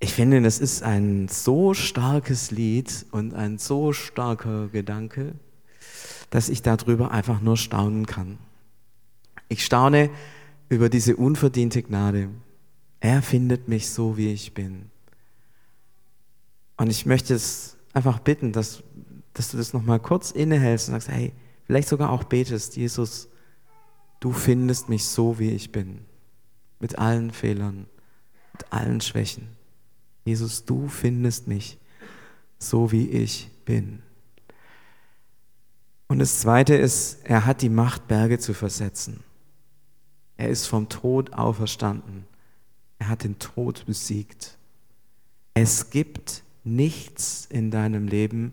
Ich 0.00 0.12
finde, 0.12 0.42
das 0.42 0.58
ist 0.58 0.82
ein 0.82 1.28
so 1.28 1.72
starkes 1.72 2.50
Lied 2.50 3.06
und 3.10 3.32
ein 3.34 3.58
so 3.58 3.92
starker 3.92 4.68
Gedanke, 4.68 5.34
dass 6.30 6.48
ich 6.48 6.62
darüber 6.62 7.10
einfach 7.10 7.40
nur 7.40 7.56
staunen 7.56 8.06
kann. 8.06 8.38
Ich 9.48 9.64
staune 9.64 10.10
über 10.68 10.88
diese 10.88 11.16
unverdiente 11.16 11.82
Gnade. 11.82 12.28
Er 13.00 13.22
findet 13.22 13.68
mich 13.68 13.88
so, 13.90 14.16
wie 14.16 14.32
ich 14.32 14.54
bin. 14.54 14.90
Und 16.76 16.90
ich 16.90 17.06
möchte 17.06 17.34
es 17.34 17.76
einfach 17.92 18.18
bitten, 18.18 18.52
dass 18.52 18.82
dass 19.34 19.50
du 19.50 19.56
das 19.56 19.72
nochmal 19.72 20.00
kurz 20.00 20.30
innehältst 20.30 20.88
und 20.88 20.94
sagst, 20.94 21.08
hey, 21.08 21.32
vielleicht 21.66 21.88
sogar 21.88 22.10
auch 22.10 22.24
betest, 22.24 22.76
Jesus, 22.76 23.28
du 24.20 24.32
findest 24.32 24.88
mich 24.88 25.04
so, 25.04 25.38
wie 25.38 25.50
ich 25.50 25.72
bin, 25.72 26.00
mit 26.80 26.98
allen 26.98 27.30
Fehlern, 27.30 27.86
mit 28.52 28.72
allen 28.72 29.00
Schwächen. 29.00 29.48
Jesus, 30.24 30.64
du 30.64 30.88
findest 30.88 31.48
mich 31.48 31.78
so, 32.58 32.92
wie 32.92 33.08
ich 33.10 33.50
bin. 33.64 34.02
Und 36.06 36.18
das 36.20 36.40
Zweite 36.40 36.74
ist, 36.74 37.18
er 37.24 37.44
hat 37.44 37.60
die 37.60 37.68
Macht, 37.68 38.08
Berge 38.08 38.38
zu 38.38 38.54
versetzen. 38.54 39.22
Er 40.36 40.48
ist 40.48 40.66
vom 40.66 40.88
Tod 40.88 41.32
auferstanden. 41.32 42.24
Er 42.98 43.08
hat 43.08 43.24
den 43.24 43.38
Tod 43.38 43.84
besiegt. 43.86 44.56
Es 45.54 45.90
gibt 45.90 46.42
nichts 46.64 47.46
in 47.50 47.70
deinem 47.70 48.08
Leben, 48.08 48.52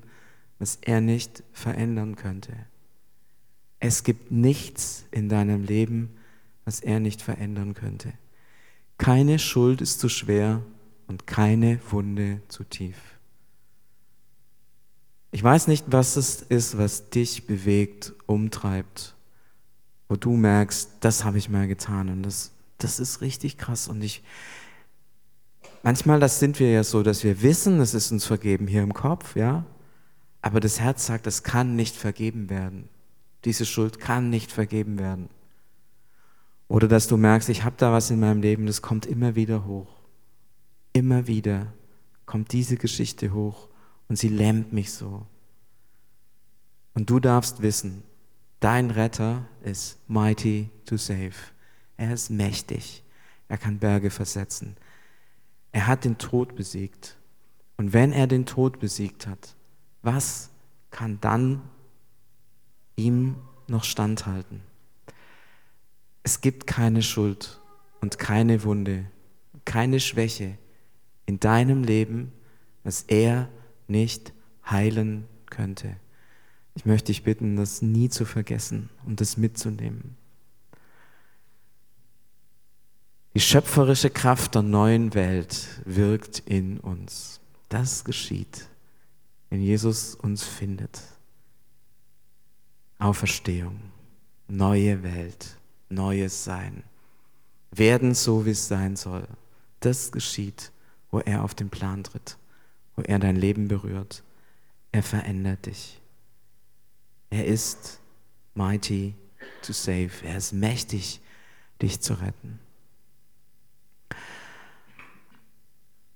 was 0.62 0.78
er 0.82 1.02
nicht 1.02 1.44
verändern 1.54 2.16
könnte. 2.16 2.54
Es 3.80 4.04
gibt 4.04 4.32
nichts 4.32 5.06
in 5.10 5.28
deinem 5.28 5.64
Leben, 5.64 6.12
was 6.66 6.82
er 6.82 7.00
nicht 7.00 7.24
verändern 7.24 7.74
könnte. 7.74 8.14
Keine 9.00 9.40
Schuld 9.40 9.82
ist 9.82 10.00
zu 10.00 10.08
schwer 10.08 10.62
und 11.08 11.26
keine 11.26 11.80
Wunde 11.90 12.44
zu 12.48 12.64
tief. 12.64 12.96
Ich 15.32 15.44
weiß 15.44 15.66
nicht, 15.66 15.86
was 15.88 16.16
es 16.16 16.44
ist, 16.44 16.78
was 16.78 17.10
dich 17.10 17.48
bewegt, 17.48 18.14
umtreibt, 18.28 19.16
wo 20.10 20.16
du 20.16 20.38
merkst, 20.38 20.92
das 21.00 21.24
habe 21.24 21.40
ich 21.40 21.50
mal 21.50 21.68
getan 21.68 22.08
und 22.10 22.22
das, 22.22 22.52
das 22.78 23.00
ist 23.00 23.22
richtig 23.22 23.58
krass. 23.58 23.88
Und 23.88 24.04
ich, 24.04 24.22
manchmal, 25.82 26.20
das 26.20 26.38
sind 26.38 26.60
wir 26.60 26.70
ja 26.72 26.84
so, 26.84 27.02
dass 27.02 27.24
wir 27.24 27.42
wissen, 27.42 27.80
es 27.80 27.96
ist 27.96 28.12
uns 28.12 28.26
vergeben 28.26 28.68
hier 28.68 28.84
im 28.84 28.94
Kopf, 28.94 29.36
ja, 29.36 29.66
aber 30.42 30.60
das 30.60 30.80
Herz 30.80 31.06
sagt, 31.06 31.28
es 31.28 31.44
kann 31.44 31.76
nicht 31.76 31.96
vergeben 31.96 32.50
werden. 32.50 32.90
Diese 33.46 33.66
Schuld 33.66 34.00
kann 34.00 34.30
nicht 34.30 34.52
vergeben 34.52 35.00
werden. 35.00 35.30
Oder 36.68 36.88
dass 36.88 37.08
du 37.08 37.18
merkst, 37.18 37.50
ich 37.50 37.64
habe 37.64 37.76
da 37.78 37.92
was 37.92 38.12
in 38.12 38.20
meinem 38.20 38.42
Leben, 38.42 38.66
das 38.66 38.82
kommt 38.82 39.06
immer 39.06 39.36
wieder 39.36 39.66
hoch. 39.66 40.00
Immer 40.94 41.28
wieder 41.28 41.74
kommt 42.26 42.54
diese 42.54 42.78
Geschichte 42.78 43.34
hoch 43.34 43.68
und 44.08 44.18
sie 44.18 44.30
lähmt 44.30 44.74
mich 44.74 44.94
so. 44.94 45.26
Und 46.94 47.10
du 47.10 47.20
darfst 47.20 47.62
wissen, 47.62 48.04
dein 48.60 48.92
Retter 48.92 49.46
ist 49.64 49.98
mighty 50.08 50.70
to 50.86 50.98
save. 50.98 51.34
Er 51.98 52.14
ist 52.14 52.30
mächtig. 52.30 53.04
Er 53.48 53.58
kann 53.58 53.80
Berge 53.80 54.10
versetzen. 54.10 54.78
Er 55.72 55.88
hat 55.88 56.06
den 56.06 56.18
Tod 56.18 56.56
besiegt. 56.56 57.18
Und 57.78 57.94
wenn 57.94 58.12
er 58.12 58.28
den 58.28 58.46
Tod 58.46 58.80
besiegt 58.80 59.28
hat, 59.28 59.56
was 60.02 60.50
kann 60.90 61.20
dann 61.22 61.62
ihm 62.96 63.36
noch 63.68 63.84
standhalten? 63.84 64.62
Es 66.24 66.42
gibt 66.42 66.68
keine 66.68 67.02
Schuld 67.02 67.60
und 68.02 68.20
keine 68.20 68.64
Wunde, 68.64 69.06
keine 69.66 70.00
Schwäche 70.00 70.58
in 71.26 71.40
deinem 71.40 71.84
Leben, 71.84 72.32
was 72.84 73.04
er 73.04 73.50
nicht 73.88 74.34
heilen 74.70 75.28
könnte. 75.50 75.96
Ich 76.76 76.86
möchte 76.86 77.08
dich 77.08 77.24
bitten, 77.24 77.56
das 77.56 77.82
nie 77.82 78.10
zu 78.10 78.26
vergessen 78.26 78.90
und 79.06 79.22
das 79.22 79.38
mitzunehmen. 79.38 80.16
Die 83.34 83.40
schöpferische 83.40 84.10
Kraft 84.10 84.56
der 84.56 84.62
neuen 84.62 85.14
Welt 85.14 85.82
wirkt 85.86 86.40
in 86.40 86.80
uns. 86.80 87.40
Das 87.70 88.04
geschieht, 88.04 88.68
wenn 89.52 89.62
Jesus 89.62 90.16
uns 90.16 90.44
findet. 90.44 91.04
Auferstehung, 92.98 93.80
neue 94.48 95.04
Welt, 95.04 95.58
neues 95.90 96.46
Sein. 96.46 96.84
Werden 97.70 98.16
so, 98.16 98.46
wie 98.46 98.52
es 98.52 98.68
sein 98.68 98.96
soll. 98.96 99.28
Das 99.82 100.12
geschieht, 100.12 100.72
wo 101.10 101.20
er 101.20 101.44
auf 101.44 101.54
den 101.54 101.70
Plan 101.70 102.04
tritt, 102.04 102.38
wo 102.96 103.02
er 103.02 103.20
dein 103.20 103.36
Leben 103.36 103.68
berührt. 103.68 104.24
Er 104.94 105.04
verändert 105.04 105.66
dich. 105.66 106.02
Er 107.30 107.46
ist 107.46 108.00
mighty 108.56 109.16
to 109.64 109.74
save. 109.74 110.12
Er 110.24 110.38
ist 110.38 110.54
mächtig, 110.54 111.22
dich 111.82 112.00
zu 112.00 112.14
retten. 112.14 112.60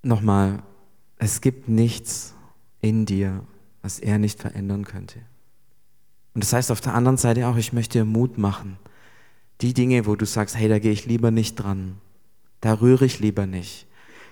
Nochmal, 0.02 0.62
es 1.18 1.40
gibt 1.40 1.68
nichts 1.68 2.35
in 2.80 3.06
dir, 3.06 3.44
was 3.82 3.98
er 3.98 4.18
nicht 4.18 4.40
verändern 4.40 4.84
könnte. 4.84 5.20
Und 6.34 6.44
das 6.44 6.52
heißt 6.52 6.70
auf 6.70 6.80
der 6.80 6.94
anderen 6.94 7.16
Seite 7.16 7.48
auch, 7.48 7.56
ich 7.56 7.72
möchte 7.72 7.98
dir 7.98 8.04
Mut 8.04 8.36
machen. 8.38 8.78
Die 9.62 9.72
Dinge, 9.72 10.06
wo 10.06 10.16
du 10.16 10.26
sagst, 10.26 10.56
hey, 10.56 10.68
da 10.68 10.78
gehe 10.78 10.92
ich 10.92 11.06
lieber 11.06 11.30
nicht 11.30 11.54
dran, 11.56 11.98
da 12.60 12.74
rühre 12.80 13.06
ich 13.06 13.20
lieber 13.20 13.46
nicht, 13.46 13.86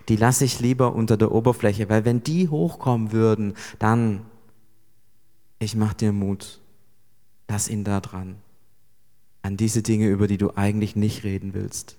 die 0.08 0.16
lasse 0.16 0.44
ich 0.44 0.60
lieber 0.60 0.94
unter 0.94 1.16
der 1.16 1.32
Oberfläche, 1.32 1.88
weil 1.88 2.04
wenn 2.04 2.22
die 2.22 2.48
hochkommen 2.48 3.12
würden, 3.12 3.54
dann, 3.78 4.22
ich 5.58 5.76
mache 5.76 5.96
dir 5.96 6.12
Mut, 6.12 6.60
lass 7.48 7.68
ihn 7.68 7.84
da 7.84 8.00
dran, 8.00 8.36
an 9.42 9.56
diese 9.56 9.82
Dinge, 9.82 10.08
über 10.08 10.26
die 10.26 10.38
du 10.38 10.56
eigentlich 10.56 10.96
nicht 10.96 11.24
reden 11.24 11.54
willst, 11.54 11.96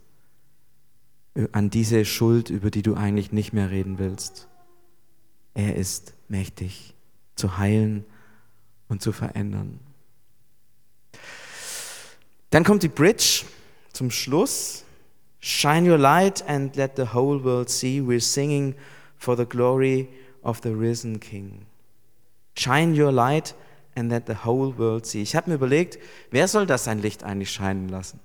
an 1.51 1.69
diese 1.69 2.05
Schuld, 2.05 2.49
über 2.49 2.69
die 2.69 2.81
du 2.81 2.95
eigentlich 2.95 3.31
nicht 3.31 3.53
mehr 3.53 3.69
reden 3.69 3.97
willst. 3.97 4.47
Er 5.53 5.75
ist 5.75 6.14
mächtig 6.29 6.93
zu 7.35 7.57
heilen 7.57 8.05
und 8.87 9.01
zu 9.01 9.11
verändern. 9.11 9.79
Dann 12.49 12.63
kommt 12.63 12.83
die 12.83 12.89
Bridge 12.89 13.45
zum 13.91 14.11
Schluss. 14.11 14.83
Shine 15.39 15.89
your 15.91 15.97
light 15.97 16.43
and 16.47 16.75
let 16.75 16.95
the 16.95 17.13
whole 17.13 17.43
world 17.43 17.69
see 17.69 17.99
we're 17.99 18.19
singing 18.19 18.75
for 19.17 19.35
the 19.37 19.45
glory 19.45 20.07
of 20.41 20.61
the 20.63 20.69
risen 20.69 21.19
King. 21.19 21.65
Shine 22.57 22.99
your 22.99 23.11
light 23.11 23.53
and 23.95 24.09
let 24.09 24.25
the 24.27 24.45
whole 24.45 24.77
world 24.77 25.05
see. 25.05 25.21
Ich 25.21 25.35
habe 25.35 25.49
mir 25.49 25.55
überlegt, 25.55 25.99
wer 26.31 26.47
soll 26.47 26.65
das 26.65 26.85
sein 26.85 26.99
Licht 26.99 27.23
eigentlich 27.23 27.51
scheinen 27.51 27.89
lassen? 27.89 28.19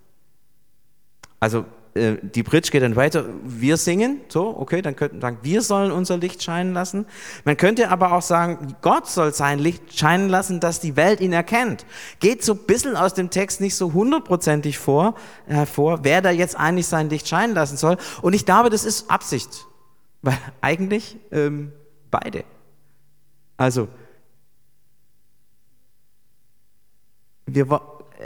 Also 1.40 1.64
äh, 1.94 2.16
die 2.22 2.42
Bridge 2.42 2.70
geht 2.70 2.82
dann 2.82 2.96
weiter, 2.96 3.24
wir 3.42 3.76
singen, 3.76 4.20
so, 4.28 4.56
okay, 4.56 4.82
dann 4.82 4.94
könnten 4.96 5.16
wir 5.16 5.20
sagen, 5.22 5.38
wir 5.42 5.62
sollen 5.62 5.90
unser 5.92 6.18
Licht 6.18 6.42
scheinen 6.42 6.72
lassen. 6.72 7.06
Man 7.44 7.56
könnte 7.56 7.90
aber 7.90 8.12
auch 8.12 8.22
sagen, 8.22 8.76
Gott 8.80 9.08
soll 9.08 9.34
sein 9.34 9.58
Licht 9.58 9.98
scheinen 9.98 10.28
lassen, 10.28 10.60
dass 10.60 10.80
die 10.80 10.96
Welt 10.96 11.20
ihn 11.20 11.32
erkennt. 11.32 11.84
Geht 12.20 12.44
so 12.44 12.52
ein 12.52 12.66
bisschen 12.66 12.96
aus 12.96 13.14
dem 13.14 13.30
Text 13.30 13.60
nicht 13.60 13.74
so 13.74 13.92
hundertprozentig 13.92 14.78
vor, 14.78 15.14
hervor, 15.46 16.00
wer 16.02 16.22
da 16.22 16.30
jetzt 16.30 16.56
eigentlich 16.56 16.86
sein 16.86 17.10
Licht 17.10 17.26
scheinen 17.26 17.54
lassen 17.54 17.76
soll. 17.76 17.96
Und 18.22 18.34
ich 18.34 18.46
glaube, 18.46 18.70
das 18.70 18.84
ist 18.84 19.10
Absicht, 19.10 19.66
weil 20.22 20.38
eigentlich 20.60 21.16
ähm, 21.32 21.72
beide. 22.10 22.44
Also, 23.56 23.88
wir, 27.46 27.68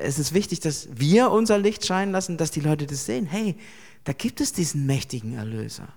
es 0.00 0.18
ist 0.18 0.34
wichtig, 0.34 0.60
dass 0.60 0.88
wir 0.92 1.30
unser 1.30 1.58
Licht 1.58 1.86
scheinen 1.86 2.12
lassen, 2.12 2.36
dass 2.36 2.50
die 2.50 2.60
Leute 2.60 2.86
das 2.86 3.06
sehen. 3.06 3.26
Hey, 3.26 3.56
da 4.04 4.12
gibt 4.12 4.40
es 4.40 4.52
diesen 4.52 4.86
mächtigen 4.86 5.36
Erlöser. 5.36 5.88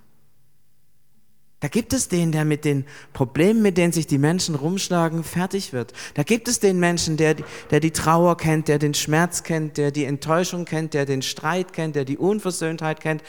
Da 1.60 1.70
gibt 1.70 1.92
es 1.94 2.08
den, 2.08 2.32
der 2.32 2.46
mit 2.46 2.66
den 2.66 2.86
Problemen, 3.14 3.64
mit 3.64 3.78
denen 3.78 3.92
sich 3.92 4.06
die 4.06 4.20
Menschen 4.20 4.54
rumschlagen, 4.54 5.24
fertig 5.24 5.74
wird. 5.74 5.92
Da 6.14 6.22
gibt 6.22 6.48
es 6.48 6.60
den 6.60 6.80
Menschen, 6.80 7.18
der, 7.18 7.36
der 7.72 7.80
die 7.80 7.90
Trauer 7.90 8.38
kennt, 8.38 8.68
der 8.68 8.78
den 8.78 8.94
Schmerz 8.94 9.42
kennt, 9.42 9.78
der 9.78 9.90
die 9.90 10.06
Enttäuschung 10.06 10.66
kennt, 10.66 10.94
der 10.94 11.08
den 11.08 11.24
Streit 11.24 11.74
kennt, 11.74 11.96
der 11.96 12.06
die 12.06 12.18
Unversöhntheit 12.18 13.00
kennt. 13.00 13.24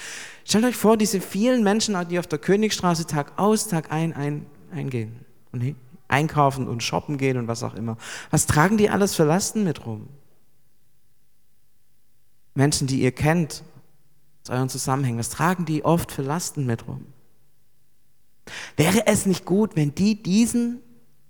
Stellt 0.45 0.67
euch 0.67 0.77
vor, 0.77 0.99
diese 0.99 1.23
vielen 1.23 1.65
Menschen, 1.65 1.97
die 2.11 2.19
auf 2.19 2.27
der 2.27 2.39
Königstraße 2.39 3.07
Tag 3.07 3.39
aus, 3.39 3.67
Tag 3.69 3.91
ein, 3.91 4.13
ein 4.13 4.45
eingehen 4.71 5.25
und 5.53 5.75
einkaufen 6.09 6.69
und 6.69 6.83
shoppen 6.83 7.17
gehen 7.17 7.39
und 7.39 7.49
was 7.49 7.63
auch 7.63 7.75
immer. 7.75 7.97
Was 8.31 8.47
tragen 8.47 8.77
die 8.77 8.91
alles 8.91 9.15
für 9.15 9.25
Lasten 9.25 9.65
mit 9.65 9.87
rum? 9.87 10.09
Menschen, 12.55 12.87
die 12.87 13.01
ihr 13.01 13.13
kennt, 13.13 13.63
aus 14.45 14.51
euren 14.51 14.69
Zusammenhängen, 14.69 15.19
was 15.19 15.31
tragen 15.31 15.65
die 15.65 15.85
oft 15.85 16.13
für 16.13 16.23
Lasten 16.23 16.67
mit 16.67 16.87
rum? 16.87 17.07
Wäre 18.77 19.07
es 19.07 19.27
nicht 19.27 19.45
gut, 19.45 19.77
wenn 19.77 19.95
die 19.95 20.23
diesen, 20.23 20.81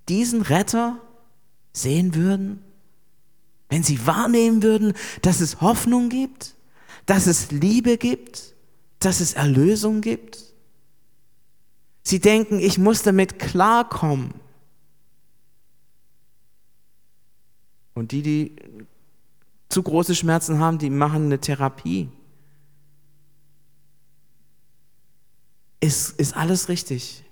diesen 0.09 0.43
Retter 0.43 1.01
sehen 1.73 2.15
würden? 2.15 2.63
Wenn 3.69 3.83
sie 3.83 4.07
wahrnehmen 4.07 4.63
würden, 4.63 4.95
dass 5.23 5.41
es 5.41 5.61
Hoffnung 5.61 6.09
gibt, 6.09 6.55
dass 7.07 7.27
es 7.27 7.51
Liebe 7.51 7.99
gibt, 7.99 8.55
dass 9.01 9.21
es 9.21 9.35
Erlösung 9.35 10.01
gibt? 10.01 10.45
Sie 12.03 12.21
denken, 12.21 12.59
ich 12.59 12.79
muss 12.79 13.03
damit 13.03 13.39
klarkommen. 13.39 14.33
Und 17.95 18.13
die, 18.13 18.23
die 18.23 18.57
zu 19.69 19.83
große 19.83 20.15
Schmerzen 20.15 20.59
haben, 20.59 20.79
die 20.79 20.91
machen 20.91 21.25
eine 21.27 21.39
Therapie. 21.39 22.09
Ist, 25.81 26.19
ist 26.19 26.37
alles 26.37 26.69
richtig. 26.69 27.25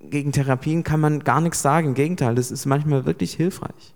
Gegen 0.00 0.32
Therapien 0.32 0.84
kann 0.84 1.00
man 1.00 1.24
gar 1.24 1.40
nichts 1.40 1.62
sagen. 1.62 1.88
Im 1.88 1.94
Gegenteil, 1.94 2.34
das 2.34 2.50
ist 2.50 2.66
manchmal 2.66 3.04
wirklich 3.04 3.34
hilfreich. 3.34 3.94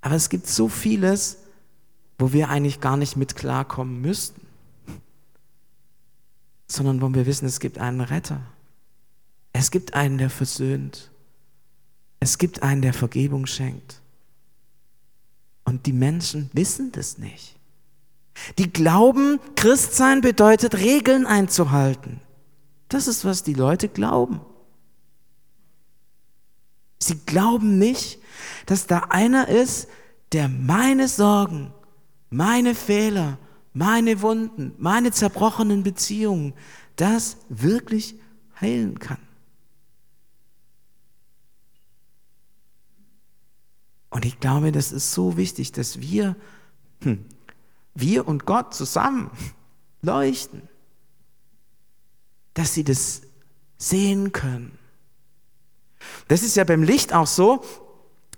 Aber 0.00 0.14
es 0.14 0.28
gibt 0.28 0.46
so 0.46 0.68
vieles, 0.68 1.38
wo 2.18 2.32
wir 2.32 2.48
eigentlich 2.48 2.80
gar 2.80 2.96
nicht 2.96 3.16
mit 3.16 3.36
klarkommen 3.36 4.00
müssten, 4.00 4.46
sondern 6.66 7.00
wo 7.00 7.12
wir 7.12 7.26
wissen, 7.26 7.46
es 7.46 7.60
gibt 7.60 7.78
einen 7.78 8.00
Retter. 8.00 8.40
Es 9.52 9.70
gibt 9.70 9.94
einen, 9.94 10.18
der 10.18 10.30
versöhnt. 10.30 11.10
Es 12.20 12.38
gibt 12.38 12.62
einen, 12.62 12.82
der 12.82 12.94
Vergebung 12.94 13.46
schenkt. 13.46 14.00
Und 15.70 15.86
die 15.86 15.92
Menschen 15.92 16.50
wissen 16.52 16.90
das 16.90 17.18
nicht. 17.18 17.56
Die 18.58 18.72
glauben, 18.72 19.38
Christsein 19.54 20.20
bedeutet 20.20 20.74
Regeln 20.74 21.26
einzuhalten. 21.26 22.20
Das 22.88 23.06
ist, 23.06 23.24
was 23.24 23.44
die 23.44 23.54
Leute 23.54 23.88
glauben. 23.88 24.40
Sie 26.98 27.20
glauben 27.24 27.78
nicht, 27.78 28.18
dass 28.66 28.88
da 28.88 29.06
einer 29.10 29.46
ist, 29.46 29.86
der 30.32 30.48
meine 30.48 31.06
Sorgen, 31.06 31.72
meine 32.30 32.74
Fehler, 32.74 33.38
meine 33.72 34.22
Wunden, 34.22 34.72
meine 34.76 35.12
zerbrochenen 35.12 35.84
Beziehungen, 35.84 36.52
das 36.96 37.36
wirklich 37.48 38.16
heilen 38.60 38.98
kann. 38.98 39.18
Und 44.10 44.24
ich 44.24 44.40
glaube, 44.40 44.72
das 44.72 44.92
ist 44.92 45.12
so 45.12 45.36
wichtig, 45.36 45.72
dass 45.72 46.00
wir, 46.00 46.36
hm, 47.02 47.24
wir 47.94 48.26
und 48.26 48.44
Gott 48.44 48.74
zusammen 48.74 49.30
leuchten, 50.02 50.62
dass 52.54 52.74
sie 52.74 52.84
das 52.84 53.22
sehen 53.78 54.32
können. 54.32 54.76
Das 56.28 56.42
ist 56.42 56.56
ja 56.56 56.64
beim 56.64 56.82
Licht 56.82 57.14
auch 57.14 57.26
so, 57.26 57.62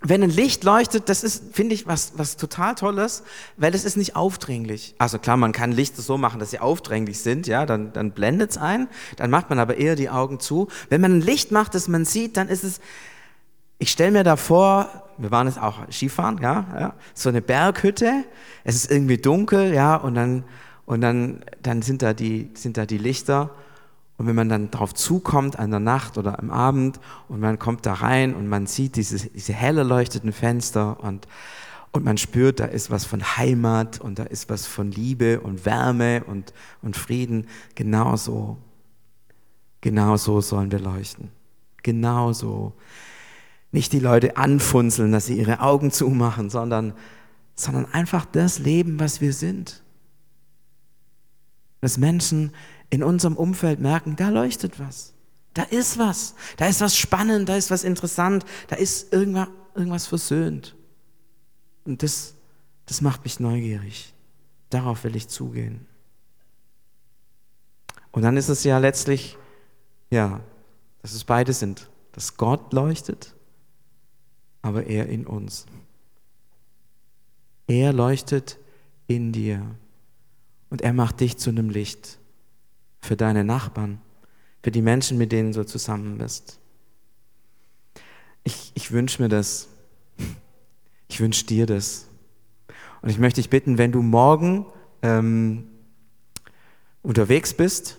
wenn 0.04 0.22
ein 0.22 0.30
Licht 0.30 0.64
leuchtet, 0.64 1.08
das 1.08 1.22
ist, 1.22 1.54
finde 1.54 1.74
ich, 1.74 1.86
was, 1.86 2.14
was 2.16 2.36
total 2.36 2.74
Tolles, 2.74 3.22
weil 3.56 3.74
es 3.74 3.84
ist 3.84 3.96
nicht 3.96 4.16
aufdringlich. 4.16 4.96
Also 4.98 5.18
klar, 5.18 5.36
man 5.36 5.52
kann 5.52 5.70
Lichter 5.70 6.02
so 6.02 6.18
machen, 6.18 6.40
dass 6.40 6.50
sie 6.50 6.58
aufdringlich 6.58 7.20
sind, 7.20 7.46
ja, 7.46 7.66
dann, 7.66 7.92
dann 7.92 8.10
blendet 8.10 8.50
es 8.50 8.58
ein, 8.58 8.88
dann 9.16 9.30
macht 9.30 9.48
man 9.48 9.60
aber 9.60 9.76
eher 9.76 9.94
die 9.94 10.10
Augen 10.10 10.40
zu. 10.40 10.68
Wenn 10.88 11.00
man 11.00 11.18
ein 11.18 11.20
Licht 11.20 11.52
macht, 11.52 11.74
das 11.74 11.86
man 11.86 12.04
sieht, 12.04 12.36
dann 12.36 12.48
ist 12.48 12.64
es, 12.64 12.80
ich 13.82 13.90
stelle 13.90 14.12
mir 14.12 14.22
da 14.22 14.36
vor, 14.36 14.88
wir 15.18 15.32
waren 15.32 15.48
jetzt 15.48 15.60
auch 15.60 15.80
Skifahren, 15.90 16.38
ja, 16.40 16.66
ja, 16.78 16.94
so 17.14 17.28
eine 17.28 17.42
Berghütte, 17.42 18.24
es 18.62 18.76
ist 18.76 18.92
irgendwie 18.92 19.16
dunkel, 19.18 19.74
ja, 19.74 19.96
und 19.96 20.14
dann, 20.14 20.44
und 20.86 21.00
dann, 21.00 21.44
dann 21.62 21.82
sind 21.82 22.00
da 22.00 22.12
die, 22.14 22.50
sind 22.54 22.76
da 22.76 22.86
die 22.86 22.98
Lichter 22.98 23.50
und 24.18 24.28
wenn 24.28 24.36
man 24.36 24.48
dann 24.48 24.70
darauf 24.70 24.94
zukommt 24.94 25.58
an 25.58 25.72
der 25.72 25.80
Nacht 25.80 26.16
oder 26.16 26.38
am 26.38 26.52
Abend 26.52 27.00
und 27.26 27.40
man 27.40 27.58
kommt 27.58 27.84
da 27.84 27.94
rein 27.94 28.36
und 28.36 28.46
man 28.46 28.68
sieht 28.68 28.94
diese, 28.94 29.28
diese 29.30 29.52
hell 29.52 29.78
erleuchteten 29.78 30.32
Fenster 30.32 31.02
und, 31.02 31.26
und 31.90 32.04
man 32.04 32.18
spürt, 32.18 32.60
da 32.60 32.66
ist 32.66 32.88
was 32.92 33.04
von 33.04 33.20
Heimat 33.36 34.00
und 34.00 34.20
da 34.20 34.22
ist 34.22 34.48
was 34.48 34.64
von 34.68 34.92
Liebe 34.92 35.40
und 35.40 35.66
Wärme 35.66 36.22
und, 36.22 36.54
und 36.82 36.96
Frieden. 36.96 37.48
Genauso, 37.74 38.58
genauso 39.80 40.40
sollen 40.40 40.70
wir 40.70 40.78
leuchten. 40.78 41.32
Genauso. 41.82 42.74
Nicht 43.72 43.92
die 43.92 43.98
Leute 43.98 44.36
anfunzeln, 44.36 45.12
dass 45.12 45.26
sie 45.26 45.38
ihre 45.38 45.60
Augen 45.60 45.90
zumachen, 45.90 46.50
sondern, 46.50 46.94
sondern 47.54 47.86
einfach 47.92 48.26
das 48.26 48.58
leben, 48.58 49.00
was 49.00 49.20
wir 49.20 49.32
sind. 49.32 49.82
Dass 51.80 51.98
Menschen 51.98 52.52
in 52.90 53.02
unserem 53.02 53.36
Umfeld 53.36 53.80
merken, 53.80 54.14
da 54.16 54.28
leuchtet 54.28 54.78
was. 54.78 55.14
Da 55.54 55.62
ist 55.64 55.98
was. 55.98 56.34
Da 56.58 56.66
ist 56.66 56.80
was 56.80 56.96
spannend, 56.96 57.48
da 57.48 57.56
ist 57.56 57.70
was 57.70 57.82
interessant, 57.82 58.44
da 58.68 58.76
ist 58.76 59.12
irgendwas, 59.12 59.48
irgendwas 59.74 60.06
versöhnt. 60.06 60.76
Und 61.84 62.02
das, 62.02 62.34
das 62.86 63.00
macht 63.00 63.24
mich 63.24 63.40
neugierig. 63.40 64.12
Darauf 64.70 65.04
will 65.04 65.16
ich 65.16 65.28
zugehen. 65.28 65.86
Und 68.12 68.22
dann 68.22 68.36
ist 68.36 68.48
es 68.48 68.64
ja 68.64 68.78
letztlich, 68.78 69.38
ja, 70.10 70.40
dass 71.00 71.14
es 71.14 71.24
beide 71.24 71.52
sind. 71.52 71.88
Dass 72.12 72.36
Gott 72.36 72.74
leuchtet, 72.74 73.34
aber 74.62 74.86
er 74.86 75.08
in 75.08 75.26
uns. 75.26 75.66
Er 77.66 77.92
leuchtet 77.92 78.58
in 79.06 79.32
dir 79.32 79.62
und 80.70 80.80
er 80.80 80.92
macht 80.92 81.20
dich 81.20 81.36
zu 81.36 81.50
einem 81.50 81.68
Licht 81.68 82.18
für 83.00 83.16
deine 83.16 83.44
Nachbarn, 83.44 84.00
für 84.62 84.70
die 84.70 84.82
Menschen, 84.82 85.18
mit 85.18 85.32
denen 85.32 85.52
du 85.52 85.66
zusammen 85.66 86.18
bist. 86.18 86.58
Ich, 88.44 88.72
ich 88.74 88.92
wünsche 88.92 89.20
mir 89.20 89.28
das. 89.28 89.68
Ich 91.08 91.20
wünsche 91.20 91.44
dir 91.44 91.66
das. 91.66 92.06
Und 93.02 93.10
ich 93.10 93.18
möchte 93.18 93.40
dich 93.40 93.50
bitten, 93.50 93.78
wenn 93.78 93.92
du 93.92 94.00
morgen 94.00 94.66
ähm, 95.02 95.66
unterwegs 97.02 97.52
bist, 97.54 97.98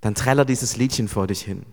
dann 0.00 0.14
träller 0.14 0.44
dieses 0.44 0.76
Liedchen 0.76 1.08
vor 1.08 1.26
dich 1.26 1.42
hin. 1.42 1.64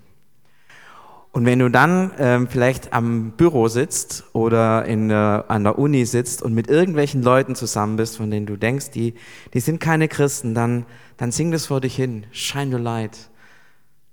Und 1.38 1.46
wenn 1.46 1.60
du 1.60 1.70
dann 1.70 2.14
ähm, 2.18 2.48
vielleicht 2.48 2.94
am 2.94 3.30
Büro 3.30 3.68
sitzt 3.68 4.24
oder 4.34 4.86
in, 4.86 5.12
äh, 5.12 5.14
an 5.14 5.66
der 5.66 5.78
Uni 5.78 6.04
sitzt 6.04 6.42
und 6.42 6.56
mit 6.56 6.68
irgendwelchen 6.68 7.22
Leuten 7.22 7.54
zusammen 7.54 7.96
bist, 7.96 8.18
von 8.18 8.32
denen 8.32 8.48
du 8.48 8.58
denkst, 8.58 8.90
die, 8.90 9.14
die 9.54 9.60
sind 9.60 9.80
keine 9.80 10.08
Christen, 10.08 10.56
dann, 10.56 10.88
dann 11.16 11.32
sing 11.32 11.52
das 11.52 11.68
vor 11.68 11.80
dich 11.80 11.96
hin. 11.96 12.26
Shine 12.32 12.76
your 12.76 12.82
light. 12.82 13.30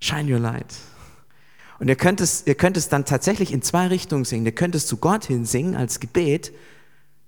Shine 0.00 0.30
your 0.30 0.38
light. 0.38 0.66
Und 1.78 1.88
ihr 1.88 1.96
könnt, 1.96 2.20
es, 2.20 2.46
ihr 2.46 2.56
könnt 2.56 2.76
es 2.76 2.90
dann 2.90 3.06
tatsächlich 3.06 3.54
in 3.54 3.62
zwei 3.62 3.86
Richtungen 3.86 4.26
singen. 4.26 4.44
Ihr 4.44 4.54
könnt 4.54 4.74
es 4.74 4.86
zu 4.86 4.98
Gott 4.98 5.24
hin 5.24 5.46
singen 5.46 5.76
als 5.76 6.00
Gebet. 6.00 6.52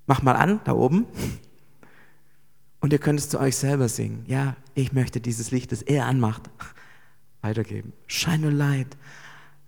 Mach 0.07 0.21
mal 0.21 0.37
an, 0.37 0.61
da 0.65 0.73
oben. 0.73 1.07
Und 2.81 2.93
ihr 2.93 2.99
könnt 2.99 3.19
es 3.19 3.31
zu 3.31 3.41
euch 3.41 3.57
selber 3.57 3.89
singen. 3.89 4.27
Ja, 4.27 4.57
ich 4.75 4.93
möchte 4.93 5.23
dieses 5.23 5.53
Licht, 5.53 5.73
das 5.73 5.81
er 5.81 6.05
anmacht, 6.05 6.51
weitergeben. 7.41 7.95
Shine 8.09 8.49
your 8.49 8.53
light 8.53 8.89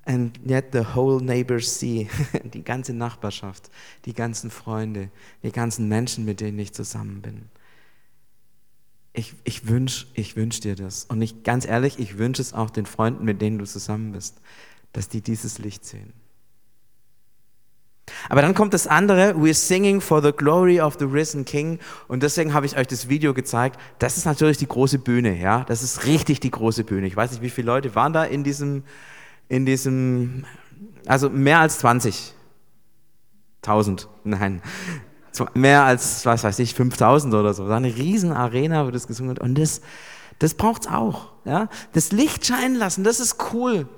and 0.09 0.41
yet 0.45 0.73
the 0.73 0.95
whole 0.95 1.21
neighbors 1.21 1.79
see, 1.79 2.09
die 2.45 2.65
ganze 2.65 2.95
Nachbarschaft, 2.95 3.71
die 4.07 4.15
ganzen 4.15 4.51
Freunde, 4.51 5.11
die 5.43 5.53
ganzen 5.53 5.87
Menschen, 5.87 6.25
mit 6.25 6.41
denen 6.41 6.59
ich 6.59 6.73
zusammen 6.73 7.21
bin. 7.21 7.51
Ich, 9.13 9.35
ich 9.45 9.69
wünsche 9.69 10.07
ich 10.15 10.35
wünsch 10.35 10.61
dir 10.61 10.77
das. 10.77 11.05
Und 11.05 11.21
ich, 11.21 11.43
ganz 11.43 11.67
ehrlich, 11.67 11.99
ich 11.99 12.17
wünsche 12.17 12.41
es 12.41 12.55
auch 12.55 12.71
den 12.71 12.87
Freunden, 12.87 13.25
mit 13.25 13.43
denen 13.43 13.59
du 13.59 13.67
zusammen 13.67 14.13
bist, 14.13 14.41
dass 14.93 15.09
die 15.09 15.21
dieses 15.21 15.59
Licht 15.59 15.85
sehen. 15.85 16.15
Aber 18.31 18.41
dann 18.41 18.55
kommt 18.55 18.73
das 18.73 18.87
andere, 18.87 19.35
we're 19.35 19.53
singing 19.53 20.01
for 20.01 20.23
the 20.23 20.33
glory 20.33 20.81
of 20.81 20.97
the 20.99 21.05
risen 21.05 21.45
King. 21.45 21.79
Und 22.07 22.23
deswegen 22.23 22.55
habe 22.55 22.65
ich 22.65 22.79
euch 22.79 22.87
das 22.87 23.11
Video 23.11 23.35
gezeigt. 23.35 23.79
Das 23.99 24.17
ist 24.17 24.25
natürlich 24.25 24.57
die 24.57 24.69
große 24.69 24.99
Bühne, 24.99 25.39
ja. 25.39 25.65
Das 25.65 25.83
ist 25.83 26.07
richtig 26.07 26.41
die 26.41 26.51
große 26.51 26.85
Bühne. 26.85 27.07
Ich 27.07 27.17
weiß 27.17 27.33
nicht, 27.33 27.43
wie 27.43 27.51
viele 27.51 27.67
Leute 27.67 27.95
waren 27.95 28.15
da 28.15 28.25
in 28.25 28.45
diesem, 28.45 28.85
in 29.49 29.67
diesem, 29.67 30.45
also 31.07 31.31
mehr 31.31 31.61
als 31.61 31.79
20. 31.79 32.35
1000, 33.63 34.09
nein, 34.25 34.63
mehr 35.55 35.85
als, 35.85 36.25
was 36.27 36.45
weiß 36.45 36.59
ich, 36.61 36.75
5000 36.75 37.35
oder 37.35 37.55
so. 37.55 37.65
Das 37.65 37.71
war 37.71 37.77
eine 37.77 37.95
riesen 37.95 38.33
Arena, 38.33 38.87
wo 38.87 38.91
das 38.91 39.07
gesungen 39.07 39.31
wird. 39.31 39.41
Und 39.41 39.57
das, 39.57 39.81
das 40.39 40.55
braucht's 40.55 40.87
auch. 40.87 41.33
Ja? 41.45 41.69
Das 41.93 42.13
Licht 42.13 42.47
scheinen 42.47 42.77
lassen, 42.77 43.05
das 43.05 43.21
ist 43.21 43.53
cool. 43.53 43.89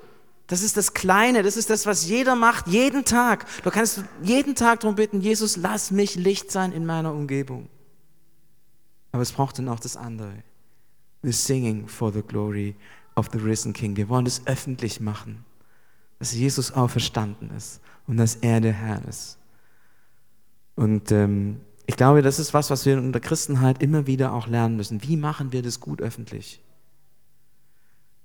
Das 0.47 0.63
ist 0.63 0.77
das 0.77 0.95
Kleine, 0.95 1.45
das 1.45 1.57
ist 1.57 1.71
das, 1.71 1.87
was 1.87 2.09
jeder 2.09 2.35
macht, 2.35 2.67
jeden 2.67 3.05
Tag. 3.05 3.47
Du 3.63 3.71
kannst 3.71 4.03
jeden 4.23 4.57
Tag 4.57 4.81
darum 4.81 4.97
bitten, 4.97 5.21
Jesus, 5.21 5.57
lass 5.57 5.93
mich 5.93 6.17
Licht 6.17 6.51
sein 6.51 6.73
in 6.73 6.85
meiner 6.85 7.13
Umgebung. 7.13 7.69
Aber 9.13 9.23
es 9.23 9.31
braucht 9.31 9.59
dann 9.59 9.69
auch 9.69 9.79
das 9.79 9.97
andere. 9.97 10.33
We're 11.23 11.33
singing 11.33 11.87
for 11.87 12.13
the 12.13 12.23
glory 12.23 12.75
of 13.20 13.28
the 13.33 13.38
risen 13.38 13.72
King. 13.72 13.96
Wir 13.96 14.09
wollen 14.09 14.26
es 14.26 14.42
öffentlich 14.46 15.00
machen, 15.00 15.44
dass 16.18 16.35
Jesus 16.35 16.72
auferstanden 16.72 17.50
ist 17.56 17.80
und 18.09 18.16
dass 18.16 18.35
er 18.37 18.61
der 18.61 18.72
Herr 18.72 19.06
ist. 19.09 19.38
Und 20.74 21.12
ähm, 21.12 21.61
ich 21.87 21.96
glaube, 21.96 22.22
das 22.22 22.38
ist 22.38 22.54
was, 22.54 22.70
was 22.70 22.87
wir 22.87 22.98
in 22.98 23.12
der 23.12 23.20
Christenheit 23.20 23.83
immer 23.83 24.06
wieder 24.06 24.33
auch 24.33 24.46
lernen 24.46 24.76
müssen. 24.76 25.02
Wie 25.02 25.16
machen 25.16 25.52
wir 25.52 25.62
das 25.62 25.78
gut 25.78 26.00
öffentlich? 26.00 26.61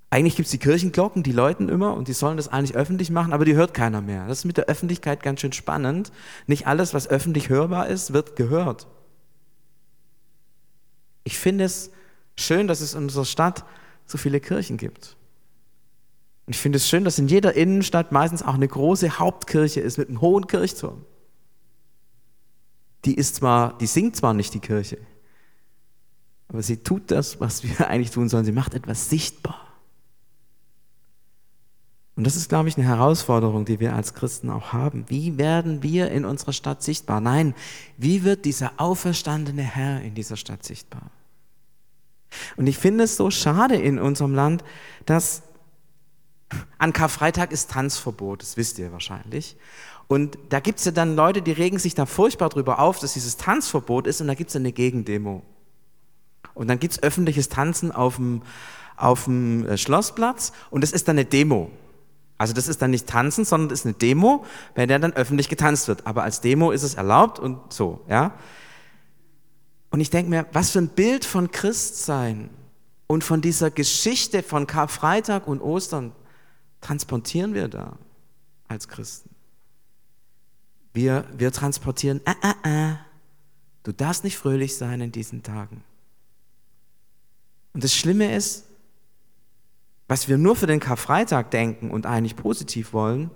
Eigentlich 0.10 0.36
gibt 0.36 0.46
es 0.46 0.52
die 0.52 0.60
Kirchenglocken, 0.60 1.24
die 1.24 1.32
läuten 1.32 1.68
immer 1.68 1.94
und 1.94 2.08
die 2.08 2.14
sollen 2.14 2.38
das 2.38 2.48
eigentlich 2.48 2.76
öffentlich 2.76 3.12
machen, 3.12 3.34
aber 3.34 3.44
die 3.44 3.56
hört 3.56 3.74
keiner 3.74 4.02
mehr. 4.02 4.28
Das 4.28 4.40
ist 4.40 4.46
mit 4.46 4.56
der 4.56 4.66
Öffentlichkeit 4.66 5.22
ganz 5.22 5.42
schön 5.42 5.52
spannend. 5.52 6.12
Nicht 6.48 6.68
alles, 6.68 6.94
was 6.94 7.10
öffentlich 7.10 7.50
hörbar 7.50 7.88
ist, 7.88 8.14
wird 8.14 8.36
gehört. 8.36 8.88
Ich 11.26 11.38
finde 11.38 11.66
es 11.66 11.92
schön, 12.38 12.68
dass 12.68 12.82
es 12.82 12.94
in 12.94 13.04
unserer 13.04 13.26
Stadt 13.26 13.66
so 14.06 14.18
viele 14.18 14.40
Kirchen 14.40 14.78
gibt. 14.78 15.16
Und 16.46 16.56
ich 16.56 16.62
finde 16.62 16.78
es 16.78 16.88
schön, 16.88 17.04
dass 17.04 17.18
in 17.18 17.28
jeder 17.28 17.54
Innenstadt 17.56 18.12
meistens 18.12 18.44
auch 18.44 18.54
eine 18.54 18.68
große 18.68 19.18
Hauptkirche 19.20 19.82
ist 19.82 19.98
mit 19.98 20.10
einem 20.10 20.22
hohen 20.22 20.48
Kirchturm. 20.48 21.04
Die 23.06 23.16
ist 23.16 23.36
zwar, 23.36 23.78
die 23.78 23.88
singt 23.88 24.16
zwar 24.16 24.34
nicht 24.34 24.54
die 24.54 24.60
Kirche, 24.60 24.98
aber 26.48 26.62
sie 26.62 26.78
tut 26.78 27.12
das, 27.12 27.40
was 27.40 27.64
wir 27.64 27.88
eigentlich 27.90 28.12
tun 28.12 28.30
sollen. 28.30 28.46
Sie 28.46 28.52
macht 28.52 28.74
etwas 28.74 29.10
sichtbar. 29.10 29.62
Und 32.16 32.26
das 32.26 32.38
ist, 32.38 32.48
glaube 32.48 32.70
ich, 32.70 32.78
eine 32.78 32.88
Herausforderung, 32.88 33.66
die 33.66 33.82
wir 33.82 33.94
als 33.94 34.14
Christen 34.14 34.50
auch 34.50 34.72
haben. 34.72 35.04
Wie 35.10 35.38
werden 35.38 35.84
wir 35.84 36.12
in 36.12 36.24
unserer 36.24 36.54
Stadt 36.54 36.82
sichtbar? 36.82 37.20
Nein, 37.20 37.54
wie 37.98 38.24
wird 38.24 38.46
dieser 38.46 38.74
auferstandene 38.78 39.64
Herr 39.64 40.02
in 40.02 40.16
dieser 40.16 40.38
Stadt 40.38 40.64
sichtbar? 40.64 41.12
Und 42.58 42.68
ich 42.68 42.78
finde 42.78 43.04
es 43.04 43.18
so 43.18 43.32
schade 43.32 43.76
in 43.76 44.00
unserem 44.00 44.34
Land, 44.34 44.64
dass 45.06 45.44
an 46.78 46.94
Karfreitag 46.94 47.52
ist 47.52 47.72
Tanzverbot, 47.72 48.42
das 48.42 48.58
wisst 48.58 48.80
ihr 48.80 48.92
wahrscheinlich. 48.92 49.58
Und 50.08 50.38
da 50.50 50.60
gibt 50.60 50.80
es 50.80 50.86
ja 50.86 50.92
dann 50.92 51.16
Leute, 51.16 51.42
die 51.42 51.52
regen 51.52 51.80
sich 51.80 51.96
da 51.96 52.06
furchtbar 52.06 52.50
drüber 52.50 52.80
auf, 52.80 53.00
dass 53.00 53.14
dieses 53.14 53.38
Tanzverbot 53.38 54.06
ist 54.06 54.22
und 54.22 54.28
da 54.28 54.36
gibt 54.36 54.52
es 54.52 54.56
eine 54.56 54.72
Gegendemo. 54.72 55.42
Und 56.54 56.68
dann 56.68 56.80
gibt 56.80 56.94
es 56.94 57.04
öffentliches 57.04 57.50
Tanzen 57.50 57.92
auf 57.92 58.18
dem, 58.18 58.44
auf 58.98 59.26
dem 59.26 59.68
äh, 59.68 59.78
Schlossplatz 59.78 60.54
und 60.70 60.82
das 60.82 60.92
ist 60.92 61.08
dann 61.08 61.18
eine 61.18 61.26
Demo. 61.26 61.72
Also 62.38 62.54
das 62.54 62.68
ist 62.68 62.82
dann 62.82 62.92
nicht 62.92 63.08
Tanzen, 63.08 63.46
sondern 63.46 63.70
das 63.70 63.80
ist 63.80 63.86
eine 63.86 63.96
Demo, 63.96 64.46
bei 64.76 64.86
der 64.86 65.00
dann 65.00 65.14
öffentlich 65.14 65.50
getanzt 65.50 65.88
wird. 65.88 66.06
Aber 66.06 66.24
als 66.24 66.42
Demo 66.42 66.72
ist 66.72 66.84
es 66.84 66.96
erlaubt 66.96 67.40
und 67.40 67.74
so, 67.74 68.02
ja. 68.10 68.34
Und 69.96 70.02
ich 70.02 70.10
denke 70.10 70.30
mir, 70.30 70.46
was 70.52 70.72
für 70.72 70.80
ein 70.80 70.90
Bild 70.90 71.24
von 71.24 71.52
Christsein 71.52 72.50
und 73.08 73.24
von 73.24 73.40
dieser 73.40 73.72
Geschichte 73.72 74.44
von 74.44 74.68
Karfreitag 74.68 75.48
und 75.48 75.62
Ostern 75.62 76.12
transportieren 76.82 77.54
wir 77.54 77.70
da 77.70 77.98
als 78.68 78.90
Christen. 78.90 79.30
Wir, 80.92 81.24
wir 81.38 81.50
transportieren, 81.54 82.20
äh, 82.26 82.34
äh, 82.44 82.92
äh, 82.92 82.96
du 83.84 83.94
darfst 83.94 84.26
nicht 84.26 84.38
fröhlich 84.38 84.76
sein 84.76 85.00
in 85.00 85.14
diesen 85.14 85.44
Tagen. 85.44 85.82
Und 87.72 87.82
das 87.82 87.96
Schlimme 87.96 88.36
ist, 88.36 88.66
was 90.10 90.28
wir 90.28 90.38
nur 90.38 90.58
für 90.58 90.68
den 90.68 90.82
Karfreitag 90.82 91.52
denken 91.52 91.90
und 91.90 92.06
eigentlich 92.06 92.36
positiv 92.36 92.92
wollen, 92.92 93.32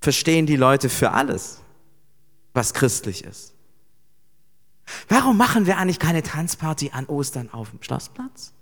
verstehen 0.00 0.46
die 0.46 0.56
Leute 0.56 0.88
für 0.88 1.10
alles, 1.10 1.60
was 2.54 2.72
christlich 2.72 3.24
ist. 3.24 3.49
Warum 5.08 5.36
machen 5.36 5.66
wir 5.66 5.78
eigentlich 5.78 5.98
keine 5.98 6.22
Tanzparty 6.22 6.90
an 6.92 7.06
Ostern 7.06 7.50
auf 7.52 7.70
dem 7.70 7.82
Schlossplatz? 7.82 8.52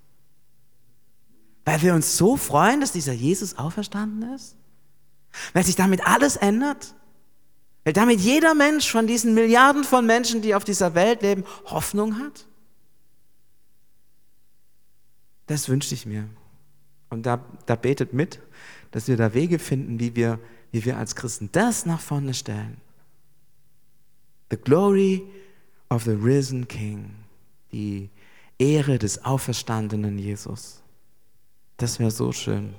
Weil 1.64 1.82
wir 1.82 1.94
uns 1.94 2.16
so 2.16 2.36
freuen, 2.36 2.80
dass 2.80 2.92
dieser 2.92 3.12
Jesus 3.12 3.58
auferstanden 3.58 4.34
ist? 4.34 4.56
Weil 5.52 5.64
sich 5.64 5.76
damit 5.76 6.06
alles 6.06 6.36
ändert? 6.36 6.94
Weil 7.84 7.92
damit 7.92 8.20
jeder 8.20 8.54
Mensch 8.54 8.90
von 8.90 9.06
diesen 9.06 9.34
Milliarden 9.34 9.84
von 9.84 10.06
Menschen, 10.06 10.42
die 10.42 10.54
auf 10.54 10.64
dieser 10.64 10.94
Welt 10.94 11.22
leben, 11.22 11.44
Hoffnung 11.66 12.18
hat? 12.18 12.46
Das 15.46 15.68
wünsche 15.68 15.94
ich 15.94 16.06
mir. 16.06 16.28
Und 17.10 17.24
da, 17.24 17.44
da 17.66 17.76
betet 17.76 18.12
mit, 18.12 18.40
dass 18.90 19.08
wir 19.08 19.16
da 19.16 19.34
Wege 19.34 19.58
finden, 19.58 19.98
wie 20.00 20.14
wir, 20.16 20.38
wie 20.72 20.84
wir 20.84 20.98
als 20.98 21.16
Christen 21.16 21.48
das 21.52 21.86
nach 21.86 22.00
vorne 22.00 22.34
stellen. 22.34 22.80
The 24.50 24.56
glory 24.56 25.26
of 25.90 26.04
the 26.04 26.12
risen 26.12 26.68
King. 26.68 27.10
Die 27.72 28.10
Ehre 28.58 28.98
des 28.98 29.24
auferstandenen 29.24 30.18
Jesus. 30.18 30.82
Das 31.76 31.98
wäre 31.98 32.10
so 32.10 32.32
schön. 32.32 32.74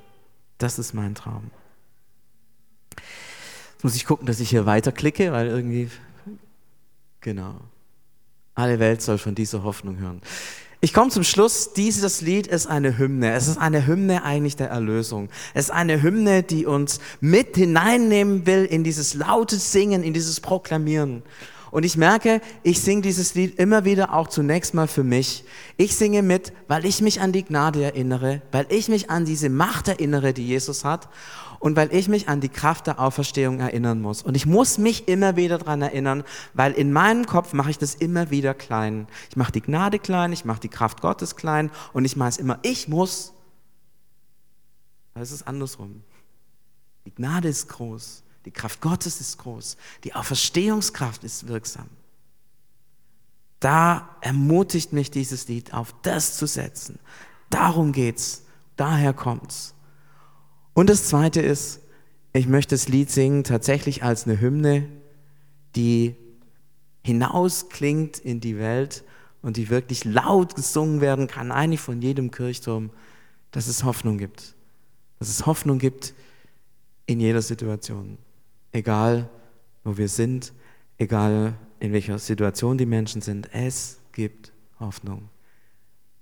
Das 0.58 0.78
ist 0.78 0.94
mein 0.94 1.16
Traum. 1.16 1.52
Jetzt 3.74 3.84
muss 3.84 3.96
ich 3.96 4.06
gucken, 4.06 4.28
dass 4.28 4.42
ich 4.42 4.50
hier 4.50 4.66
weiterklicke, 4.66 5.32
weil 5.32 5.48
irgendwie, 5.48 5.90
genau. 7.22 7.62
Alle 8.56 8.80
Welt 8.80 9.02
soll 9.02 9.18
von 9.18 9.36
dieser 9.36 9.64
Hoffnung 9.64 10.00
hören. 10.00 10.22
Ich 10.82 10.94
komme 10.94 11.12
zum 11.12 11.24
Schluss. 11.24 11.74
Dieses 11.74 12.22
Lied 12.22 12.48
ist 12.48 12.68
eine 12.68 12.98
Hymne. 12.98 13.34
Es 13.34 13.48
ist 13.48 13.58
eine 13.58 13.86
Hymne 13.86 14.24
eigentlich 14.24 14.56
der 14.56 14.70
Erlösung. 14.70 15.30
Es 15.54 15.66
ist 15.66 15.72
eine 15.72 16.02
Hymne, 16.02 16.44
die 16.44 16.66
uns 16.66 17.00
mit 17.22 17.56
hineinnehmen 17.56 18.46
will 18.46 18.66
in 18.66 18.84
dieses 18.84 19.14
laute 19.14 19.58
Singen, 19.58 20.04
in 20.04 20.14
dieses 20.14 20.40
Proklamieren. 20.40 21.24
Und 21.72 21.84
ich 21.84 21.98
merke, 21.98 22.42
ich 22.64 22.82
singe 22.82 23.02
dieses 23.02 23.36
Lied 23.36 23.60
immer 23.60 23.86
wieder 23.86 24.14
auch 24.14 24.28
zunächst 24.28 24.74
mal 24.74 24.88
für 24.88 25.04
mich. 25.04 25.44
Ich 25.78 25.96
singe 25.96 26.24
mit, 26.24 26.54
weil 26.68 26.86
ich 26.86 27.02
mich 27.02 27.22
an 27.22 27.32
die 27.32 27.44
Gnade 27.44 27.84
erinnere, 27.84 28.42
weil 28.52 28.66
ich 28.70 28.90
mich 28.90 29.10
an 29.10 29.26
diese 29.26 29.50
Macht 29.50 29.88
erinnere, 29.88 30.34
die 30.34 30.46
Jesus 30.48 30.84
hat 30.84 31.10
und 31.60 31.76
weil 31.76 31.94
ich 31.94 32.08
mich 32.08 32.28
an 32.28 32.42
die 32.42 32.50
Kraft 32.50 32.88
der 32.88 33.00
Auferstehung 33.00 33.60
erinnern 33.60 34.02
muss. 34.02 34.24
Und 34.24 34.36
ich 34.36 34.46
muss 34.46 34.78
mich 34.78 35.08
immer 35.08 35.36
wieder 35.36 35.58
dran 35.58 35.82
erinnern, 35.82 36.24
weil 36.54 36.72
in 36.72 36.92
meinem 36.92 37.26
Kopf 37.26 37.54
mache 37.54 37.70
ich 37.70 37.78
das 37.78 37.96
immer 37.96 38.32
wieder 38.32 38.54
klein. 38.54 39.08
Ich 39.30 39.36
mache 39.36 39.52
die 39.52 39.62
Gnade 39.62 40.00
klein, 40.00 40.34
ich 40.34 40.46
mache 40.46 40.62
die 40.62 40.70
Kraft 40.70 41.02
Gottes 41.02 41.36
klein 41.36 41.70
und 41.94 42.06
ich 42.06 42.16
mache 42.16 42.30
es 42.30 42.38
immer, 42.38 42.60
ich 42.64 42.88
muss. 42.88 43.34
es 45.16 45.32
ist 45.32 45.48
andersrum. 45.48 46.04
Die 47.06 47.14
Gnade 47.14 47.50
ist 47.50 47.68
groß. 47.68 48.24
Die 48.50 48.54
Kraft 48.54 48.82
Gottes 48.82 49.22
ist 49.22 49.38
groß. 49.38 49.78
Die 50.04 50.16
Auferstehungskraft 50.16 51.24
ist 51.24 51.48
wirksam. 51.48 51.88
Da 53.60 54.18
ermutigt 54.22 54.92
mich 54.92 55.12
dieses 55.12 55.48
Lied 55.48 55.72
auf 55.72 55.94
das 56.02 56.36
zu 56.36 56.48
setzen. 56.48 56.98
Darum 57.52 57.92
geht's. 57.92 58.42
Daher 58.76 59.14
kommt's. 59.14 59.76
Und 60.74 60.90
das 60.90 61.06
zweite 61.06 61.42
ist, 61.42 61.82
ich 62.34 62.48
möchte 62.48 62.74
das 62.74 62.88
Lied 62.88 63.12
singen 63.12 63.44
tatsächlich 63.44 64.02
als 64.02 64.26
eine 64.26 64.42
Hymne, 64.42 64.90
die 65.76 66.16
hinausklingt 67.04 68.18
in 68.18 68.40
die 68.40 68.58
Welt 68.58 69.04
und 69.44 69.58
die 69.58 69.70
wirklich 69.70 70.06
laut 70.06 70.56
gesungen 70.56 71.02
werden 71.02 71.28
kann, 71.28 71.52
eigentlich 71.52 71.82
von 71.82 72.02
jedem 72.02 72.32
Kirchturm, 72.32 72.90
dass 73.52 73.68
es 73.68 73.84
Hoffnung 73.84 74.18
gibt. 74.18 74.56
Dass 75.20 75.30
es 75.30 75.46
Hoffnung 75.46 75.78
gibt 75.78 76.16
in 77.06 77.20
jeder 77.20 77.44
Situation 77.44 78.18
egal 78.72 79.30
wo 79.84 79.98
wir 79.98 80.10
sind, 80.10 80.54
egal 80.98 81.56
in 81.80 81.94
welcher 81.94 82.20
Situation 82.20 82.78
die 82.78 82.86
Menschen 82.86 83.22
sind, 83.22 83.50
es 83.54 84.00
gibt 84.12 84.52
Hoffnung. 84.80 85.30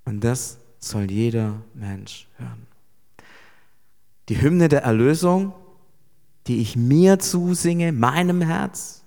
Und 0.05 0.23
das 0.23 0.59
soll 0.79 1.11
jeder 1.11 1.61
Mensch 1.73 2.27
hören. 2.37 2.67
Die 4.29 4.41
Hymne 4.41 4.69
der 4.69 4.83
Erlösung, 4.83 5.53
die 6.47 6.61
ich 6.61 6.75
mir 6.75 7.19
zusinge, 7.19 7.91
meinem 7.91 8.41
Herz, 8.41 9.03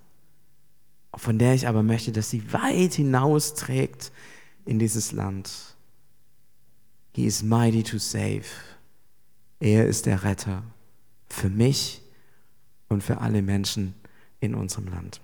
von 1.15 1.39
der 1.39 1.55
ich 1.55 1.69
aber 1.69 1.83
möchte, 1.83 2.13
dass 2.13 2.31
sie 2.31 2.53
weit 2.53 2.95
hinaus 2.95 3.55
trägt 3.55 4.13
in 4.65 4.79
dieses 4.79 5.13
Land. 5.13 5.51
He 7.15 7.27
is 7.27 7.43
mighty 7.43 7.83
to 7.83 7.99
save. 7.99 8.45
Er 9.59 9.87
ist 9.87 10.07
der 10.07 10.23
Retter 10.23 10.63
für 11.29 11.51
mich 11.51 12.03
und 12.91 13.03
für 13.03 13.23
alle 13.23 13.41
Menschen 13.41 13.95
in 14.41 14.55
unserem 14.55 14.89
Land. 14.89 15.23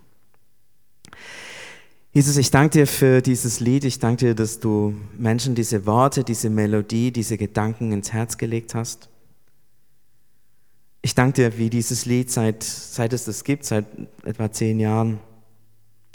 Jesus, 2.12 2.38
ich 2.38 2.50
danke 2.50 2.78
dir 2.78 2.86
für 2.86 3.20
dieses 3.20 3.60
Lied. 3.60 3.84
Ich 3.84 3.98
danke 3.98 4.26
dir, 4.26 4.34
dass 4.34 4.58
du 4.58 4.94
Menschen 5.18 5.54
diese 5.54 5.84
Worte, 5.84 6.24
diese 6.24 6.48
Melodie, 6.48 7.10
diese 7.12 7.36
Gedanken 7.36 7.92
ins 7.92 8.12
Herz 8.12 8.38
gelegt 8.38 8.74
hast. 8.74 9.10
Ich 11.02 11.14
danke 11.14 11.42
dir, 11.50 11.58
wie 11.58 11.68
dieses 11.68 12.06
Lied, 12.06 12.30
seit, 12.30 12.62
seit 12.62 13.12
es 13.12 13.26
das 13.26 13.44
gibt, 13.44 13.64
seit 13.64 13.84
etwa 14.24 14.50
zehn 14.50 14.80
Jahren, 14.80 15.18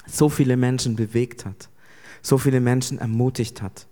so 0.07 0.27
viele 0.27 0.57
Menschen 0.57 0.95
bewegt 0.95 1.45
hat, 1.45 1.69
so 2.23 2.39
viele 2.39 2.59
Menschen 2.59 2.97
ermutigt 2.97 3.61
hat. 3.61 3.85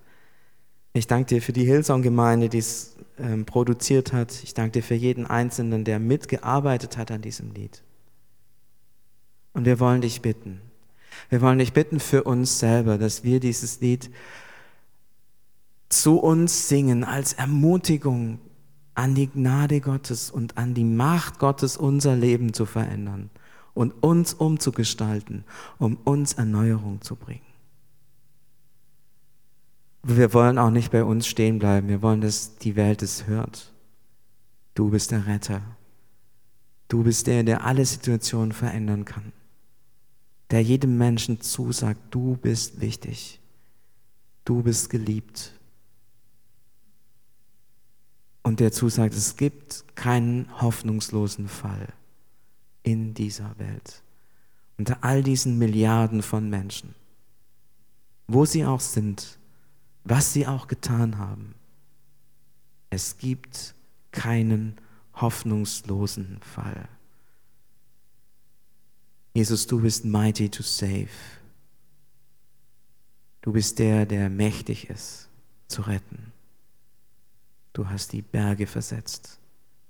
Ich 0.94 1.06
danke 1.06 1.36
dir 1.36 1.42
für 1.42 1.54
die 1.54 1.66
Hillsong-Gemeinde, 1.66 2.50
die 2.50 2.58
es 2.58 2.96
ähm, 3.22 3.46
produziert 3.46 4.14
hat. 4.14 4.44
Ich 4.44 4.54
danke 4.54 4.80
dir 4.80 4.84
für 4.84 4.96
jeden 4.96 5.26
Einzelnen, 5.26 5.84
der 5.84 6.00
mitgearbeitet 6.00 6.98
hat 6.98 7.12
an 7.12 7.22
diesem 7.22 7.52
Lied. 7.52 7.84
Und 9.54 9.66
wir 9.66 9.80
wollen 9.80 10.02
dich 10.02 10.22
bitten. 10.22 10.62
Wir 11.30 11.42
wollen 11.42 11.60
dich 11.60 11.74
bitten 11.74 12.00
für 12.00 12.24
uns 12.24 12.60
selber, 12.60 12.98
dass 12.98 13.24
wir 13.24 13.40
dieses 13.40 13.82
Lied 13.82 14.10
zu 15.90 16.20
uns 16.20 16.70
singen 16.70 17.04
als 17.04 17.34
Ermutigung 17.34 18.40
an 18.94 19.16
die 19.16 19.28
Gnade 19.28 19.82
Gottes 19.82 20.30
und 20.30 20.58
an 20.58 20.74
die 20.74 20.84
Macht 20.84 21.40
Gottes, 21.40 21.78
unser 21.78 22.16
Leben 22.16 22.54
zu 22.54 22.66
verändern 22.66 23.30
und 23.74 23.92
uns 24.04 24.34
umzugestalten, 24.34 25.46
um 25.78 25.96
uns 26.04 26.34
Erneuerung 26.34 27.02
zu 27.02 27.16
bringen. 27.16 27.49
Wir 30.04 30.34
wollen 30.34 30.58
auch 30.58 30.70
nicht 30.70 30.92
bei 30.92 31.04
uns 31.04 31.28
stehen 31.28 31.60
bleiben. 31.60 31.88
Wir 31.88 32.02
wollen, 32.02 32.22
dass 32.22 32.58
die 32.58 32.76
Welt 32.76 33.02
es 33.02 33.28
hört. 33.28 33.74
Du 34.74 34.90
bist 34.90 35.12
der 35.12 35.28
Retter. 35.28 35.62
Du 36.88 37.04
bist 37.04 37.28
der, 37.28 37.44
der 37.44 37.66
alle 37.66 37.86
Situationen 37.86 38.52
verändern 38.52 39.06
kann. 39.06 39.34
Der 40.52 40.64
jedem 40.64 40.98
Menschen 40.98 41.42
zusagt, 41.42 42.00
du 42.12 42.38
bist 42.38 42.82
wichtig. 42.82 43.40
Du 44.46 44.64
bist 44.64 44.90
geliebt. 44.90 45.54
Und 48.42 48.60
der 48.60 48.72
zusagt, 48.72 49.14
es 49.14 49.36
gibt 49.36 49.84
keinen 49.96 50.50
hoffnungslosen 50.62 51.48
Fall 51.48 51.90
in 52.84 53.14
dieser 53.14 53.60
Welt. 53.60 54.02
Unter 54.78 55.04
all 55.04 55.22
diesen 55.22 55.60
Milliarden 55.60 56.24
von 56.24 56.50
Menschen, 56.50 56.96
wo 58.28 58.46
sie 58.46 58.66
auch 58.66 58.80
sind, 58.80 59.39
was 60.04 60.34
sie 60.34 60.48
auch 60.48 60.68
getan 60.68 61.18
haben. 61.18 61.56
Es 62.90 63.18
gibt 63.18 63.76
keinen 64.12 64.80
hoffnungslosen 65.14 66.40
Fall. 66.42 66.88
Jesus, 69.34 69.68
du 69.68 69.82
bist 69.82 70.06
mighty 70.06 70.50
to 70.50 70.64
save. 70.64 71.10
Du 73.42 73.52
bist 73.52 73.80
der, 73.80 74.06
der 74.06 74.30
mächtig 74.30 74.90
ist 74.90 75.30
zu 75.68 75.84
retten. 75.84 76.34
Du 77.74 77.88
hast 77.88 78.12
die 78.12 78.22
Berge 78.22 78.68
versetzt. 78.68 79.40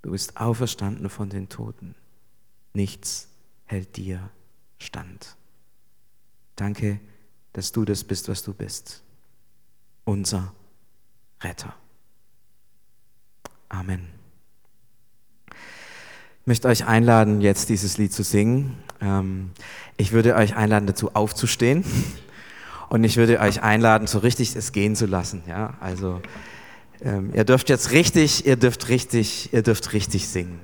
Du 0.02 0.12
bist 0.12 0.38
auferstanden 0.38 1.10
von 1.10 1.30
den 1.30 1.50
Toten. 1.50 1.96
Nichts 2.74 3.30
hält 3.66 3.96
dir 3.98 4.30
stand. 4.78 5.38
Danke, 6.56 7.00
dass 7.54 7.72
du 7.72 7.86
das 7.86 8.04
bist, 8.04 8.28
was 8.28 8.44
du 8.44 8.54
bist 8.54 9.04
unser 10.10 10.52
Retter. 11.42 11.74
Amen. 13.70 14.08
Ich 15.52 16.48
möchte 16.48 16.68
euch 16.68 16.86
einladen, 16.86 17.42
jetzt 17.42 17.70
dieses 17.70 18.00
Lied 18.00 18.12
zu 18.12 18.24
singen. 18.24 18.76
Ähm, 19.02 19.52
ich 19.98 20.12
würde 20.12 20.36
euch 20.36 20.56
einladen, 20.56 20.88
dazu 20.88 21.14
aufzustehen. 21.14 21.86
Und 22.90 23.04
ich 23.04 23.18
würde 23.18 23.40
euch 23.40 23.62
einladen, 23.62 24.08
so 24.08 24.18
richtig 24.18 24.56
es 24.56 24.72
gehen 24.72 24.96
zu 24.96 25.06
lassen. 25.06 25.44
Ja, 25.48 25.76
also 25.80 26.22
ähm, 27.02 27.32
ihr 27.36 27.44
dürft 27.44 27.70
jetzt 27.70 27.92
richtig, 27.92 28.48
ihr 28.48 28.56
dürft 28.56 28.90
richtig, 28.90 29.54
ihr 29.54 29.62
dürft 29.62 29.94
richtig 29.94 30.28
singen. 30.28 30.60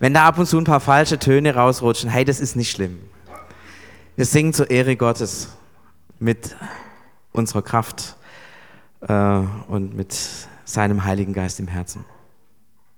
Wenn 0.00 0.14
da 0.14 0.26
ab 0.26 0.36
und 0.36 0.46
zu 0.46 0.58
ein 0.58 0.64
paar 0.64 0.80
falsche 0.80 1.20
Töne 1.20 1.54
rausrutschen, 1.54 2.10
hey, 2.10 2.24
das 2.24 2.40
ist 2.40 2.56
nicht 2.56 2.72
schlimm. 2.72 2.98
Wir 4.16 4.26
singen 4.26 4.52
zur 4.52 4.68
Ehre 4.68 4.96
Gottes 4.96 5.50
mit 6.18 6.56
unserer 7.30 7.62
Kraft 7.62 8.16
äh, 9.08 9.42
und 9.68 9.94
mit 9.94 10.16
seinem 10.64 11.04
Heiligen 11.04 11.32
Geist 11.32 11.60
im 11.60 11.68
Herzen. 11.68 12.04